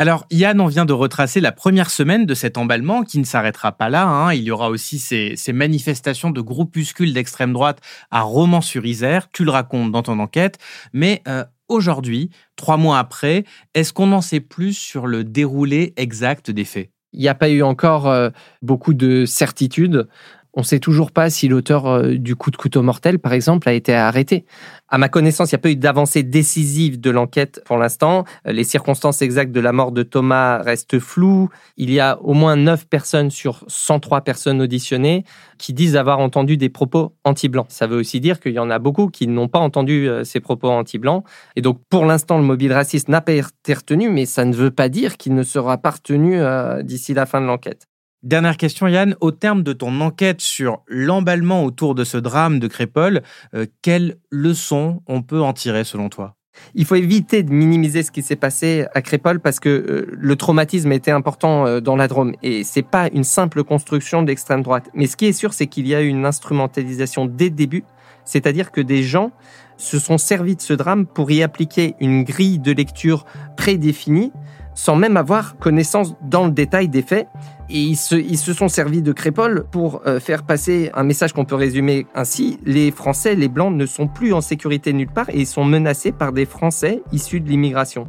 Alors, 0.00 0.26
Yann, 0.30 0.60
on 0.60 0.68
vient 0.68 0.84
de 0.84 0.92
retracer 0.92 1.40
la 1.40 1.50
première 1.50 1.90
semaine 1.90 2.24
de 2.24 2.34
cet 2.34 2.56
emballement 2.56 3.02
qui 3.02 3.18
ne 3.18 3.24
s'arrêtera 3.24 3.72
pas 3.72 3.90
là. 3.90 4.06
Hein. 4.06 4.32
Il 4.32 4.44
y 4.44 4.52
aura 4.52 4.70
aussi 4.70 5.00
ces, 5.00 5.52
manifestations 5.52 6.30
de 6.30 6.40
groupuscules 6.40 7.12
d'extrême 7.12 7.52
droite 7.52 7.80
à 8.12 8.20
Romans-sur-Isère. 8.20 9.28
Tu 9.32 9.44
le 9.44 9.50
racontes 9.50 9.90
dans 9.90 10.04
ton 10.04 10.20
enquête. 10.20 10.58
Mais 10.92 11.20
euh, 11.26 11.44
aujourd'hui, 11.66 12.30
trois 12.54 12.76
mois 12.76 13.00
après, 13.00 13.42
est-ce 13.74 13.92
qu'on 13.92 14.12
en 14.12 14.20
sait 14.20 14.38
plus 14.38 14.74
sur 14.74 15.08
le 15.08 15.24
déroulé 15.24 15.94
exact 15.96 16.52
des 16.52 16.64
faits? 16.64 16.92
Il 17.12 17.20
n'y 17.20 17.28
a 17.28 17.34
pas 17.34 17.48
eu 17.48 17.64
encore 17.64 18.06
euh, 18.06 18.30
beaucoup 18.62 18.94
de 18.94 19.24
certitudes. 19.24 20.06
On 20.54 20.60
ne 20.60 20.64
sait 20.64 20.80
toujours 20.80 21.12
pas 21.12 21.30
si 21.30 21.46
l'auteur 21.46 21.86
euh, 21.86 22.14
du 22.16 22.34
coup 22.34 22.50
de 22.50 22.56
couteau 22.56 22.82
mortel, 22.82 23.18
par 23.18 23.32
exemple, 23.32 23.68
a 23.68 23.72
été 23.72 23.94
arrêté. 23.94 24.44
À 24.88 24.96
ma 24.96 25.08
connaissance, 25.08 25.52
il 25.52 25.54
n'y 25.54 25.58
a 25.58 25.60
pas 25.60 25.70
eu 25.70 25.76
d'avancée 25.76 26.22
décisive 26.22 26.98
de 26.98 27.10
l'enquête 27.10 27.62
pour 27.66 27.76
l'instant. 27.76 28.24
Euh, 28.46 28.52
les 28.52 28.64
circonstances 28.64 29.20
exactes 29.20 29.52
de 29.52 29.60
la 29.60 29.72
mort 29.72 29.92
de 29.92 30.02
Thomas 30.02 30.62
restent 30.62 30.98
floues. 30.98 31.50
Il 31.76 31.92
y 31.92 32.00
a 32.00 32.18
au 32.22 32.32
moins 32.32 32.56
9 32.56 32.86
personnes 32.88 33.30
sur 33.30 33.64
103 33.68 34.22
personnes 34.22 34.62
auditionnées 34.62 35.24
qui 35.58 35.74
disent 35.74 35.96
avoir 35.96 36.18
entendu 36.18 36.56
des 36.56 36.70
propos 36.70 37.14
anti-blancs. 37.24 37.66
Ça 37.68 37.86
veut 37.86 37.98
aussi 37.98 38.18
dire 38.18 38.40
qu'il 38.40 38.52
y 38.52 38.58
en 38.58 38.70
a 38.70 38.78
beaucoup 38.78 39.08
qui 39.08 39.26
n'ont 39.26 39.48
pas 39.48 39.58
entendu 39.58 40.08
euh, 40.08 40.24
ces 40.24 40.40
propos 40.40 40.70
anti-blancs. 40.70 41.24
Et 41.56 41.60
donc, 41.60 41.78
pour 41.90 42.06
l'instant, 42.06 42.38
le 42.38 42.44
mobile 42.44 42.72
raciste 42.72 43.08
n'a 43.08 43.20
pas 43.20 43.32
été 43.32 43.74
retenu, 43.74 44.08
mais 44.08 44.24
ça 44.24 44.46
ne 44.46 44.54
veut 44.54 44.70
pas 44.70 44.88
dire 44.88 45.18
qu'il 45.18 45.34
ne 45.34 45.42
sera 45.42 45.76
pas 45.76 45.90
retenu 45.90 46.38
d'ici 46.82 47.14
la 47.14 47.26
fin 47.26 47.40
de 47.40 47.46
l'enquête. 47.46 47.86
Dernière 48.24 48.56
question, 48.56 48.88
Yann. 48.88 49.14
Au 49.20 49.30
terme 49.30 49.62
de 49.62 49.72
ton 49.72 50.00
enquête 50.00 50.40
sur 50.40 50.82
l'emballement 50.88 51.64
autour 51.64 51.94
de 51.94 52.02
ce 52.02 52.18
drame 52.18 52.58
de 52.58 52.66
Crépole, 52.66 53.22
euh, 53.54 53.66
quelles 53.80 54.16
leçons 54.30 55.02
on 55.06 55.22
peut 55.22 55.40
en 55.40 55.52
tirer 55.52 55.84
selon 55.84 56.08
toi? 56.08 56.34
Il 56.74 56.84
faut 56.84 56.96
éviter 56.96 57.44
de 57.44 57.52
minimiser 57.52 58.02
ce 58.02 58.10
qui 58.10 58.22
s'est 58.22 58.34
passé 58.34 58.86
à 58.92 59.02
Crépole 59.02 59.38
parce 59.38 59.60
que 59.60 59.68
euh, 59.68 60.06
le 60.10 60.34
traumatisme 60.34 60.90
était 60.90 61.12
important 61.12 61.64
euh, 61.64 61.80
dans 61.80 61.94
la 61.94 62.08
Drôme 62.08 62.34
et 62.42 62.64
c'est 62.64 62.82
pas 62.82 63.08
une 63.12 63.22
simple 63.22 63.62
construction 63.62 64.24
d'extrême 64.24 64.62
droite. 64.62 64.90
Mais 64.94 65.06
ce 65.06 65.16
qui 65.16 65.26
est 65.26 65.32
sûr, 65.32 65.52
c'est 65.52 65.68
qu'il 65.68 65.86
y 65.86 65.94
a 65.94 66.02
eu 66.02 66.08
une 66.08 66.26
instrumentalisation 66.26 67.26
dès 67.26 67.44
le 67.44 67.54
début, 67.54 67.84
c'est-à-dire 68.24 68.72
que 68.72 68.80
des 68.80 69.04
gens 69.04 69.30
se 69.76 70.00
sont 70.00 70.18
servis 70.18 70.56
de 70.56 70.60
ce 70.60 70.72
drame 70.72 71.06
pour 71.06 71.30
y 71.30 71.44
appliquer 71.44 71.94
une 72.00 72.24
grille 72.24 72.58
de 72.58 72.72
lecture 72.72 73.26
prédéfinie 73.56 74.32
sans 74.78 74.94
même 74.94 75.16
avoir 75.16 75.58
connaissance 75.58 76.14
dans 76.22 76.44
le 76.44 76.52
détail 76.52 76.88
des 76.88 77.02
faits. 77.02 77.26
Et 77.68 77.80
ils 77.80 77.96
se, 77.96 78.52
sont 78.54 78.68
servis 78.68 79.02
de 79.02 79.10
Crépole 79.10 79.64
pour 79.72 80.02
euh, 80.06 80.20
faire 80.20 80.44
passer 80.44 80.92
un 80.94 81.02
message 81.02 81.32
qu'on 81.32 81.44
peut 81.44 81.56
résumer 81.56 82.06
ainsi. 82.14 82.60
Les 82.64 82.92
Français, 82.92 83.34
les 83.34 83.48
Blancs, 83.48 83.74
ne 83.74 83.86
sont 83.86 84.06
plus 84.06 84.32
en 84.32 84.40
sécurité 84.40 84.92
nulle 84.92 85.10
part 85.10 85.28
et 85.30 85.40
ils 85.40 85.46
sont 85.48 85.64
menacés 85.64 86.12
par 86.12 86.32
des 86.32 86.46
Français 86.46 87.02
issus 87.10 87.40
de 87.40 87.48
l'immigration. 87.48 88.06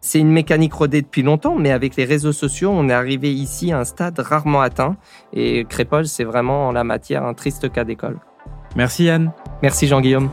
C'est 0.00 0.18
une 0.18 0.32
mécanique 0.32 0.74
rodée 0.74 1.02
depuis 1.02 1.22
longtemps, 1.22 1.54
mais 1.54 1.70
avec 1.70 1.94
les 1.94 2.04
réseaux 2.04 2.32
sociaux, 2.32 2.70
on 2.74 2.88
est 2.88 2.92
arrivé 2.92 3.32
ici 3.32 3.70
à 3.70 3.78
un 3.78 3.84
stade 3.84 4.18
rarement 4.18 4.60
atteint. 4.60 4.96
Et 5.32 5.64
Crépole, 5.68 6.08
c'est 6.08 6.24
vraiment 6.24 6.66
en 6.66 6.72
la 6.72 6.82
matière 6.82 7.24
un 7.24 7.34
triste 7.34 7.70
cas 7.70 7.84
d'école. 7.84 8.18
Merci 8.74 9.04
Yann. 9.04 9.30
Merci 9.62 9.86
Jean-Guillaume. 9.86 10.30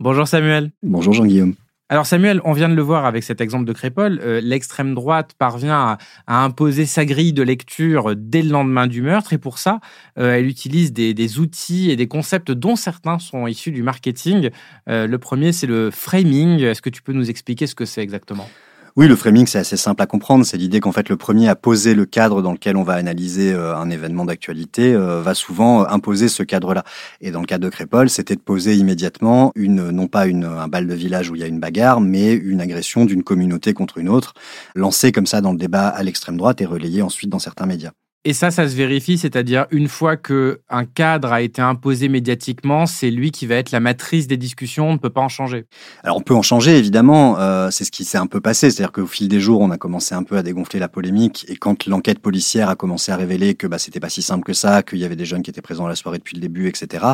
Bonjour 0.00 0.28
Samuel. 0.28 0.70
Bonjour 0.82 1.12
Jean-Guillaume. 1.12 1.54
Alors 1.88 2.06
Samuel, 2.06 2.40
on 2.44 2.52
vient 2.52 2.68
de 2.68 2.74
le 2.74 2.82
voir 2.82 3.06
avec 3.06 3.24
cet 3.24 3.40
exemple 3.40 3.64
de 3.64 3.72
Crépole, 3.72 4.20
euh, 4.22 4.40
l'extrême 4.42 4.94
droite 4.94 5.32
parvient 5.38 5.96
à, 6.26 6.44
imposer 6.44 6.84
sa 6.84 7.06
grille 7.06 7.32
de 7.32 7.42
lecture 7.42 8.14
dès 8.14 8.42
le 8.42 8.50
lendemain 8.50 8.86
du 8.86 9.00
meurtre 9.00 9.32
et 9.32 9.38
pour 9.38 9.58
ça, 9.58 9.80
euh, 10.18 10.34
elle 10.34 10.46
utilise 10.46 10.92
des, 10.92 11.38
outils 11.38 11.90
et 11.90 11.96
des 11.96 12.06
concepts 12.06 12.52
dont 12.52 12.76
certains 12.76 13.18
sont 13.18 13.46
issus 13.46 13.72
du 13.72 13.82
marketing. 13.82 14.50
Euh, 14.88 15.06
le 15.06 15.18
premier, 15.18 15.52
c'est 15.52 15.66
le 15.66 15.90
framing. 15.90 16.60
Est-ce 16.60 16.82
que 16.82 16.90
tu 16.90 17.00
peux 17.02 17.14
nous 17.14 17.30
expliquer 17.30 17.66
ce 17.66 17.74
que 17.74 17.86
c'est 17.86 18.02
exactement? 18.02 18.48
Oui, 18.96 19.06
le 19.08 19.16
framing, 19.16 19.46
c'est 19.46 19.58
assez 19.58 19.76
simple 19.76 20.02
à 20.02 20.06
comprendre. 20.06 20.44
C'est 20.44 20.56
l'idée 20.56 20.80
qu'en 20.80 20.92
fait, 20.92 21.08
le 21.08 21.16
premier 21.16 21.48
à 21.48 21.54
poser 21.54 21.94
le 21.94 22.06
cadre 22.06 22.42
dans 22.42 22.52
lequel 22.52 22.76
on 22.76 22.82
va 22.82 22.94
analyser 22.94 23.52
euh, 23.52 23.76
un 23.76 23.90
événement 23.90 24.24
d'actualité 24.24 24.94
euh, 24.94 25.20
va 25.20 25.34
souvent 25.34 25.82
euh, 25.82 25.86
imposer 25.88 26.28
ce 26.28 26.42
cadre-là. 26.42 26.84
Et 27.20 27.30
dans 27.30 27.40
le 27.40 27.46
cas 27.46 27.58
de 27.58 27.68
Crépole, 27.68 28.10
c'était 28.10 28.36
de 28.36 28.40
poser 28.40 28.76
immédiatement 28.76 29.52
une, 29.54 29.90
non 29.90 30.06
pas 30.06 30.26
une, 30.26 30.44
un 30.44 30.68
bal 30.68 30.86
de 30.86 30.94
village 30.94 31.30
où 31.30 31.36
il 31.36 31.40
y 31.40 31.44
a 31.44 31.48
une 31.48 31.60
bagarre, 31.60 32.00
mais 32.00 32.32
une 32.32 32.60
agression 32.60 33.04
d'une 33.04 33.22
communauté 33.22 33.74
contre 33.74 33.98
une 33.98 34.08
autre, 34.08 34.34
lancée 34.74 35.12
comme 35.12 35.26
ça 35.26 35.40
dans 35.40 35.52
le 35.52 35.58
débat 35.58 35.88
à 35.88 36.02
l'extrême 36.02 36.36
droite 36.36 36.60
et 36.60 36.66
relayée 36.66 37.02
ensuite 37.02 37.30
dans 37.30 37.38
certains 37.38 37.66
médias. 37.66 37.92
Et 38.24 38.32
ça, 38.32 38.50
ça 38.50 38.68
se 38.68 38.74
vérifie, 38.74 39.16
c'est-à-dire 39.16 39.66
une 39.70 39.86
fois 39.86 40.16
que 40.16 40.60
un 40.68 40.84
cadre 40.84 41.32
a 41.32 41.40
été 41.40 41.62
imposé 41.62 42.08
médiatiquement, 42.08 42.86
c'est 42.86 43.10
lui 43.10 43.30
qui 43.30 43.46
va 43.46 43.54
être 43.54 43.70
la 43.70 43.78
matrice 43.78 44.26
des 44.26 44.36
discussions. 44.36 44.88
On 44.88 44.92
ne 44.94 44.98
peut 44.98 45.08
pas 45.10 45.20
en 45.20 45.28
changer. 45.28 45.66
Alors 46.02 46.16
on 46.16 46.20
peut 46.20 46.34
en 46.34 46.42
changer 46.42 46.76
évidemment. 46.76 47.38
Euh, 47.38 47.70
c'est 47.70 47.84
ce 47.84 47.92
qui 47.92 48.04
s'est 48.04 48.18
un 48.18 48.26
peu 48.26 48.40
passé, 48.40 48.70
c'est-à-dire 48.70 48.90
qu'au 48.90 49.06
fil 49.06 49.28
des 49.28 49.38
jours, 49.38 49.60
on 49.60 49.70
a 49.70 49.78
commencé 49.78 50.16
un 50.16 50.24
peu 50.24 50.36
à 50.36 50.42
dégonfler 50.42 50.80
la 50.80 50.88
polémique. 50.88 51.46
Et 51.48 51.56
quand 51.56 51.86
l'enquête 51.86 52.18
policière 52.18 52.68
a 52.68 52.74
commencé 52.74 53.12
à 53.12 53.16
révéler 53.16 53.54
que 53.54 53.68
bah, 53.68 53.78
c'était 53.78 54.00
pas 54.00 54.08
si 54.08 54.20
simple 54.20 54.44
que 54.44 54.52
ça, 54.52 54.82
qu'il 54.82 54.98
y 54.98 55.04
avait 55.04 55.16
des 55.16 55.24
jeunes 55.24 55.42
qui 55.42 55.50
étaient 55.50 55.62
présents 55.62 55.86
à 55.86 55.88
la 55.88 55.94
soirée 55.94 56.18
depuis 56.18 56.34
le 56.34 56.40
début, 56.40 56.68
etc. 56.68 57.06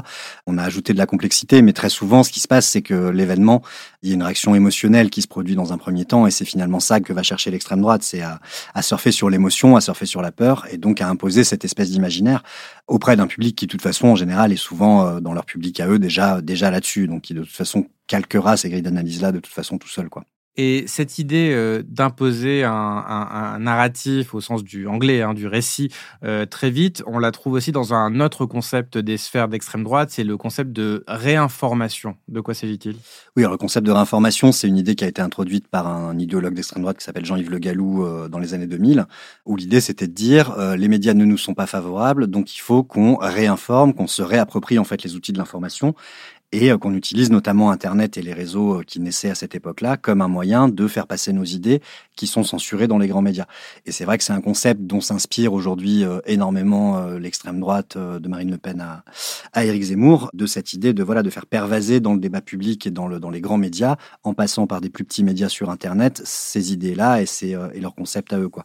On 0.47 0.57
a 0.57 0.63
ajouté 0.63 0.95
de 0.95 0.99
la 0.99 1.07
complexité. 1.07 1.61
Mais 1.61 1.75
très 1.75 1.91
souvent, 1.91 2.23
ce 2.23 2.33
qui 2.33 2.41
se 2.41 2.49
passe, 2.49 2.67
c'est 2.67 2.83
que 2.83 3.11
l'événement, 3.11 3.63
il 4.03 4.09
y 4.09 4.13
a 4.13 4.15
une 4.15 4.23
réaction 4.23 4.55
émotionnelle 4.55 5.11
qui 5.11 5.21
se 5.21 5.29
produit 5.29 5.55
dans 5.55 5.73
un 5.73 5.79
premier 5.79 6.07
temps, 6.07 6.27
et 6.27 6.31
c'est 6.31 6.45
finalement 6.45 6.81
ça 6.81 7.01
que 7.01 7.13
va 7.13 7.23
chercher 7.23 7.51
l'extrême 7.51 7.81
droite, 7.81 8.03
c'est 8.03 8.23
à, 8.23 8.41
à 8.75 8.83
surfer 8.83 9.13
sur 9.13 9.29
l'émotion, 9.29 9.77
à 9.77 9.81
surfer 9.81 10.07
sur 10.07 10.23
la 10.23 10.33
peur, 10.33 10.67
et 10.71 10.79
donc 10.79 10.94
à 11.01 11.09
imposer 11.09 11.45
cette 11.45 11.65
espèce 11.65 11.91
d'imaginaire 11.91 12.43
auprès 12.87 13.17
d'un 13.17 13.27
public 13.27 13.57
qui, 13.57 13.67
de 13.67 13.71
toute 13.71 13.83
façon, 13.83 14.09
en 14.09 14.17
général, 14.17 14.53
est 14.53 14.57
souvent 14.57 15.07
euh, 15.07 15.21
dans 15.21 15.33
leur 15.33 15.45
public 15.45 15.81
à 15.81 15.89
eux 15.89 15.99
déjà 15.99 16.41
déjà 16.41 16.71
là-dessus, 16.71 17.07
donc 17.09 17.23
qui 17.23 17.35
de 17.35 17.43
toute 17.43 17.53
façon 17.53 17.87
calquera 18.07 18.57
ces 18.57 18.71
grilles 18.71 18.83
d'analyse-là 18.83 19.33
de 19.33 19.41
toute 19.41 19.53
façon 19.53 19.79
tout 19.79 19.89
seul, 19.89 20.09
quoi. 20.09 20.25
Et 20.57 20.85
cette 20.87 21.19
idée 21.19 21.51
euh, 21.53 21.83
d'imposer 21.87 22.63
un, 22.63 22.71
un, 22.73 23.55
un, 23.55 23.59
narratif 23.59 24.35
au 24.35 24.41
sens 24.41 24.63
du 24.63 24.87
anglais, 24.87 25.21
hein, 25.23 25.35
du 25.35 25.49
récit, 25.49 25.91
euh, 26.23 26.47
très 26.47 26.71
vite, 26.71 27.03
on 27.07 27.19
la 27.19 27.33
trouve 27.33 27.55
aussi 27.55 27.73
dans 27.73 27.93
un 27.93 28.21
autre 28.21 28.47
concept 28.47 28.97
des 28.97 29.17
sphères 29.17 29.49
d'extrême 29.49 29.83
droite, 29.83 30.11
c'est 30.11 30.23
le 30.23 30.37
concept 30.37 30.71
de 30.73 31.03
réinformation. 31.09 32.17
De 32.29 32.41
quoi 32.41 32.55
s'agit-il? 32.55 32.97
Oui, 33.37 33.43
alors 33.43 33.53
le 33.53 33.59
concept 33.59 33.85
de 33.85 33.91
réinformation, 33.91 34.53
c'est 34.53 34.69
une 34.69 34.77
idée 34.77 34.95
qui 34.95 35.05
a 35.05 35.09
été 35.09 35.21
introduite 35.21 35.67
par 35.67 35.89
un 35.89 36.17
idéologue 36.19 36.55
d'extrême 36.55 36.83
droite 36.83 36.99
qui 36.99 37.05
s'appelle 37.05 37.25
Jean-Yves 37.25 37.51
Le 37.51 37.59
Gallou 37.59 38.05
euh, 38.05 38.29
dans 38.29 38.39
les 38.39 38.55
années 38.55 38.69
2000, 38.69 39.07
où 39.47 39.57
l'idée 39.57 39.81
c'était 39.81 40.07
de 40.07 40.13
dire 40.13 40.53
euh, 40.53 40.77
les 40.77 40.87
médias 40.87 41.15
ne 41.15 41.25
nous 41.25 41.39
sont 41.39 41.55
pas 41.55 41.67
favorables, 41.67 42.29
donc 42.29 42.57
il 42.57 42.61
faut 42.61 42.85
qu'on 42.85 43.17
réinforme, 43.17 43.93
qu'on 43.93 44.07
se 44.07 44.23
réapproprie 44.23 44.79
en 44.79 44.85
fait 44.85 45.03
les 45.03 45.17
outils 45.17 45.33
de 45.33 45.39
l'information 45.39 45.97
et 46.53 46.71
euh, 46.71 46.79
qu'on 46.79 46.95
utilise 46.95 47.31
notamment 47.31 47.71
Internet 47.71 48.17
et 48.17 48.23
les 48.23 48.33
réseaux 48.33 48.81
euh, 48.81 48.83
qui 48.83 49.01
naissaient 49.01 49.31
à 49.31 49.35
cette 49.35 49.55
époque-là 49.55 49.97
comme 49.97 50.21
un 50.21 50.29
moyen 50.29 50.69
de 50.69 50.87
faire 50.87 51.07
passer 51.07 51.33
nos 51.33 51.45
idées 51.45 51.81
qui 52.17 52.27
sont 52.27 52.45
censurées 52.45 52.87
dans 52.87 52.99
les 52.99 53.09
grands 53.09 53.23
médias. 53.23 53.47
Et 53.87 53.93
c'est 53.93 54.05
vrai 54.05 54.19
que 54.19 54.25
c'est 54.25 54.33
un 54.33 54.41
concept 54.41 54.83
dont 54.83 55.01
s'inspire 55.01 55.53
aujourd'hui 55.53 56.05
euh, 56.05 56.21
énormément 56.27 57.05
l'extrême 57.19 57.61
droite 57.61 57.97
de 57.99 58.29
Marine 58.29 58.51
Le 58.51 58.59
Pen 58.59 58.81
à, 58.81 59.05
à 59.53 59.65
Éric 59.65 59.83
Zemmour, 59.83 60.31
de 60.33 60.47
cette 60.47 60.73
idée 60.73 60.93
de 60.93 61.03
voilà 61.03 61.23
de 61.23 61.31
faire 61.31 61.47
pervaser 61.47 62.01
dans 62.01 62.15
le 62.15 62.21
débat 62.21 62.41
public 62.41 62.87
et 62.87 62.91
dans, 62.91 63.07
le, 63.07 63.19
dans 63.19 63.31
les 63.31 63.41
grands 63.41 63.59
médias, 63.59 63.97
en 64.23 64.35
passant 64.35 64.67
par 64.67 64.81
des 64.81 64.91
plus 64.91 65.05
petits 65.05 65.25
médias 65.25 65.49
sur 65.49 65.71
Internet, 65.71 66.23
ces 66.25 66.73
idées-là 66.73 67.23
et, 67.23 67.27
et 67.43 67.81
leurs 67.81 67.95
concepts 67.95 68.33
à 68.33 68.39
eux. 68.39 68.49
Quoi. 68.49 68.65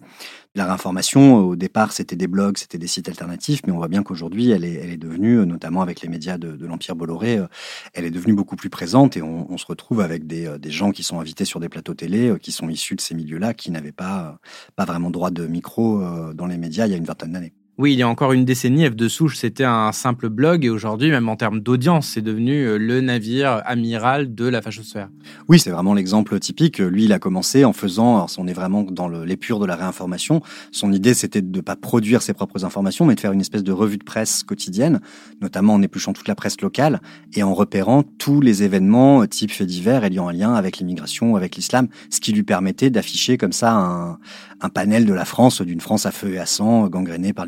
La 0.55 0.65
réinformation, 0.65 1.37
au 1.37 1.55
départ, 1.55 1.91
c'était 1.91 2.15
des 2.15 2.25
blogs, 2.25 2.57
c'était 2.57 2.79
des 2.79 2.87
sites 2.87 3.07
alternatifs, 3.07 3.61
mais 3.67 3.71
on 3.71 3.77
voit 3.77 3.87
bien 3.87 4.01
qu'aujourd'hui, 4.01 4.49
elle 4.49 4.65
est, 4.65 4.73
elle 4.73 4.89
est 4.89 4.97
devenue, 4.97 5.45
notamment 5.45 5.83
avec 5.83 6.01
les 6.01 6.09
médias 6.09 6.39
de, 6.39 6.65
l'Empire 6.65 6.95
Bolloré, 6.95 7.37
euh, 7.37 7.47
elle 7.93 8.03
est 8.05 8.09
devenue 8.09 8.33
beaucoup 8.33 8.55
plus 8.55 8.71
présente 8.71 9.15
et 9.15 9.21
on, 9.21 9.51
on 9.51 9.57
se 9.59 9.67
retrouve 9.67 10.01
avec 10.01 10.25
des, 10.25 10.47
euh, 10.47 10.57
des, 10.57 10.71
gens 10.71 10.89
qui 10.89 11.03
sont 11.03 11.19
invités 11.19 11.45
sur 11.45 11.59
des 11.59 11.69
plateaux 11.69 11.93
télé, 11.93 12.29
euh, 12.29 12.37
qui 12.39 12.51
sont 12.51 12.67
issus 12.67 12.95
de 12.95 13.01
ces 13.01 13.13
milieux-là, 13.13 13.53
qui 13.53 13.69
n'avaient 13.69 13.91
pas, 13.91 14.39
pas 14.75 14.85
vraiment 14.85 15.11
droit 15.11 15.29
de 15.29 15.45
micro 15.45 16.01
dans 16.33 16.47
les 16.47 16.57
médias 16.57 16.87
il 16.87 16.91
y 16.91 16.93
a 16.95 16.97
une 16.97 17.05
vingtaine 17.05 17.33
d'années. 17.33 17.53
Oui, 17.81 17.93
il 17.93 17.99
y 17.99 18.03
a 18.03 18.09
encore 18.09 18.33
une 18.33 18.43
décennie, 18.43 18.85
F 18.85 18.93
de 18.93 19.07
Souche, 19.07 19.37
c'était 19.37 19.63
un 19.63 19.93
simple 19.93 20.27
blog 20.27 20.65
et 20.65 20.69
aujourd'hui, 20.69 21.11
même 21.11 21.29
en 21.29 21.37
termes 21.37 21.61
d'audience, 21.61 22.09
c'est 22.09 22.21
devenu 22.21 22.65
euh, 22.65 22.77
le 22.77 22.99
navire 22.99 23.61
amiral 23.63 24.35
de 24.35 24.45
la 24.49 24.61
fachosphère. 24.61 25.07
Oui, 25.47 25.59
c'est 25.59 25.69
vraiment 25.69 25.93
l'exemple 25.93 26.37
typique. 26.39 26.79
Lui, 26.79 27.05
il 27.05 27.13
a 27.13 27.19
commencé 27.19 27.63
en 27.63 27.71
faisant, 27.71 28.17
alors 28.17 28.29
on 28.37 28.47
est 28.47 28.53
vraiment 28.53 28.83
dans 28.83 29.07
l'épure 29.07 29.59
de 29.59 29.65
la 29.65 29.77
réinformation. 29.77 30.41
Son 30.73 30.91
idée, 30.91 31.13
c'était 31.13 31.41
de 31.41 31.55
ne 31.55 31.61
pas 31.61 31.77
produire 31.77 32.21
ses 32.21 32.33
propres 32.33 32.65
informations, 32.65 33.05
mais 33.05 33.15
de 33.15 33.21
faire 33.21 33.31
une 33.31 33.39
espèce 33.39 33.63
de 33.63 33.71
revue 33.71 33.97
de 33.97 34.03
presse 34.03 34.43
quotidienne, 34.43 34.99
notamment 35.41 35.75
en 35.75 35.81
épluchant 35.81 36.11
toute 36.11 36.27
la 36.27 36.35
presse 36.35 36.59
locale 36.59 36.99
et 37.33 37.43
en 37.43 37.53
repérant 37.53 38.03
tous 38.03 38.41
les 38.41 38.63
événements 38.63 39.21
euh, 39.21 39.25
type 39.25 39.51
faits 39.51 39.67
divers 39.67 40.03
ayant 40.03 40.27
un 40.27 40.33
lien 40.33 40.53
avec 40.53 40.79
l'immigration, 40.79 41.37
avec 41.37 41.55
l'islam, 41.55 41.87
ce 42.09 42.19
qui 42.19 42.33
lui 42.33 42.43
permettait 42.43 42.89
d'afficher 42.89 43.37
comme 43.37 43.53
ça 43.53 43.71
un, 43.71 44.19
un 44.59 44.69
panel 44.69 45.05
de 45.05 45.13
la 45.13 45.23
France, 45.23 45.61
d'une 45.61 45.79
France 45.79 46.05
à 46.05 46.11
feu 46.11 46.33
et 46.33 46.39
à 46.39 46.45
sang, 46.45 46.89
gangrénée 46.89 47.31
par 47.31 47.45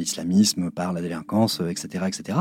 par 0.74 0.94
la 0.94 1.01
délinquance, 1.01 1.62
etc., 1.70 2.06
etc. 2.08 2.40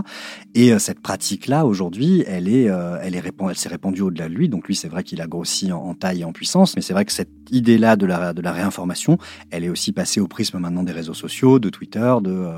Et 0.55 0.73
euh, 0.73 0.79
cette 0.79 1.01
pratique-là, 1.01 1.67
aujourd'hui, 1.67 2.25
elle 2.27 2.49
est, 2.49 2.69
euh, 2.69 2.99
elle 3.03 3.15
est 3.15 3.23
s'est 3.55 3.69
répandue 3.69 4.03
au-delà 4.03 4.29
de 4.29 4.35
lui. 4.35 4.49
Donc 4.49 4.67
lui, 4.67 4.77
c'est 4.77 4.89
vrai 4.89 5.05
qu'il 5.05 5.21
a 5.21 5.27
grossi 5.27 5.73
en, 5.73 5.95
taille 5.95 6.21
et 6.21 6.25
en 6.25 6.33
puissance, 6.33 6.77
mais 6.77 6.83
c'est 6.83 6.93
vrai 6.93 7.05
que 7.05 7.13
cette 7.13 7.31
idée-là 7.51 7.97
de 7.97 8.07
la, 8.07 8.53
réinformation, 8.53 9.19
elle 9.51 9.65
est 9.65 9.69
aussi 9.69 9.93
passée 9.93 10.21
au 10.21 10.29
prisme 10.29 10.59
maintenant 10.59 10.83
des 10.83 10.93
réseaux 10.93 11.15
sociaux, 11.15 11.59
de 11.59 11.69
Twitter, 11.69 12.15
de, 12.23 12.49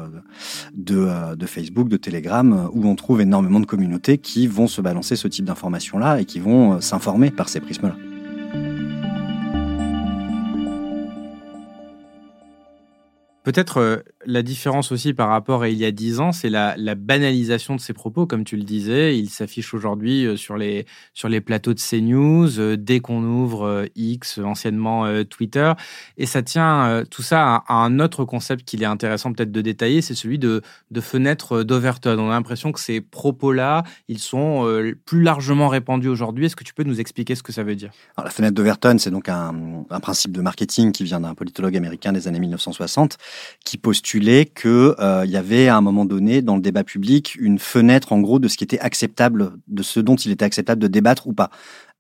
euh, 0.91 1.37
de, 1.37 1.47
Facebook, 1.47 1.89
de 1.89 1.97
Telegram, 1.97 2.71
où 2.73 2.87
on 2.87 2.95
trouve 2.95 3.21
énormément 3.21 3.61
de 3.61 3.67
communautés 3.67 4.19
qui 4.19 4.47
vont 4.47 4.67
se 4.67 4.81
balancer 4.81 5.17
ce 5.17 5.29
type 5.29 5.45
d'informations-là 5.45 6.21
et 6.21 6.25
qui 6.25 6.41
vont 6.41 6.81
s'informer 6.81 7.31
par 7.31 7.49
ces 7.49 7.61
prismes-là. 7.61 7.97
Peut-être 13.43 13.79
euh, 13.79 13.97
la 14.27 14.43
différence 14.43 14.93
aussi 14.93 15.15
par 15.15 15.29
rapport 15.29 15.63
à 15.63 15.69
il 15.69 15.79
y 15.79 15.85
a 15.85 15.91
dix 15.91 16.21
ans, 16.21 16.33
c'est 16.33 16.51
la, 16.51 16.77
banalisation 16.95 17.75
de 17.75 17.81
ces 17.81 17.93
propos, 17.93 18.27
comme 18.27 18.45
tu 18.45 18.57
le 18.57 18.63
disais. 18.63 19.19
Il 19.19 19.29
s'affiche 19.29 19.75
aujourd'hui 19.75 20.27
euh, 20.27 20.37
sur 20.37 20.57
les, 20.57 20.87
sur 21.15 21.29
les 21.29 21.41
plateaux 21.41 21.75
de 21.75 21.81
CNews, 21.81 22.59
euh, 22.59 22.77
dès 22.77 23.01
qu'on 23.01 23.23
ouvre 23.25 23.87
X, 23.97 24.39
anciennement 24.39 25.07
Twitter. 25.25 25.73
Et 26.17 26.27
ça 26.27 26.43
tient 26.43 27.05
tout 27.11 27.23
ça 27.23 27.63
à, 27.67 27.75
un 27.75 27.99
autre 27.99 28.25
concept 28.25 28.65
qu'il 28.65 28.83
est 28.83 28.87
intéressant 28.87 29.33
peut-être 29.33 29.53
de 29.53 29.61
détailler, 29.61 30.03
c'est 30.03 30.15
celui 30.15 30.39
de, 30.39 30.63
de 30.91 31.01
fenêtre 31.01 31.63
d'Overton. 31.63 32.19
On 32.19 32.29
a 32.29 32.33
l'impression 32.33 32.73
que 32.73 32.81
ces 32.81 33.01
propos-là, 33.01 33.83
ils 34.09 34.19
sont 34.19 34.67
plus 35.07 35.23
largement 35.23 35.69
répandus 35.69 36.09
aujourd'hui. 36.09 36.47
Est-ce 36.47 36.57
que 36.57 36.65
tu 36.65 36.75
peux 36.75 36.85
nous 36.85 37.01
expliquer 37.01 37.35
ce 37.35 37.43
que 37.43 37.53
ça 37.53 37.63
veut 37.63 37.77
dire? 37.77 37.91
La 38.17 38.31
fenêtre 38.31 38.55
d'Overton, 38.55 38.97
c'est 38.99 39.11
donc 39.11 39.29
un, 39.29 39.85
un 39.91 40.01
principe 40.01 40.33
de 40.33 40.41
marketing 40.41 40.93
qui 40.93 41.05
vient 41.05 41.21
d'un 41.21 41.35
politologue 41.35 41.77
américain 41.77 42.13
des 42.13 42.29
années 42.29 42.41
1960 42.41 43.19
qui 43.65 43.79
postulait 44.13 44.45
qu'il 44.45 44.71
euh, 44.71 45.25
y 45.27 45.37
avait 45.37 45.69
à 45.69 45.77
un 45.77 45.81
moment 45.81 46.05
donné 46.05 46.43
dans 46.43 46.57
le 46.57 46.61
débat 46.61 46.85
public 46.85 47.35
une 47.41 47.59
fenêtre 47.59 48.13
en 48.13 48.21
gros 48.21 48.39
de 48.39 48.47
ce 48.47 48.59
qui 48.59 48.65
était 48.65 48.79
acceptable, 48.79 49.53
de 49.69 49.83
ce 49.83 50.01
dont 50.01 50.17
il 50.17 50.31
était 50.31 50.45
acceptable 50.45 50.83
de 50.83 50.89
débattre 50.89 51.27
ou 51.29 51.33
pas. 51.33 51.51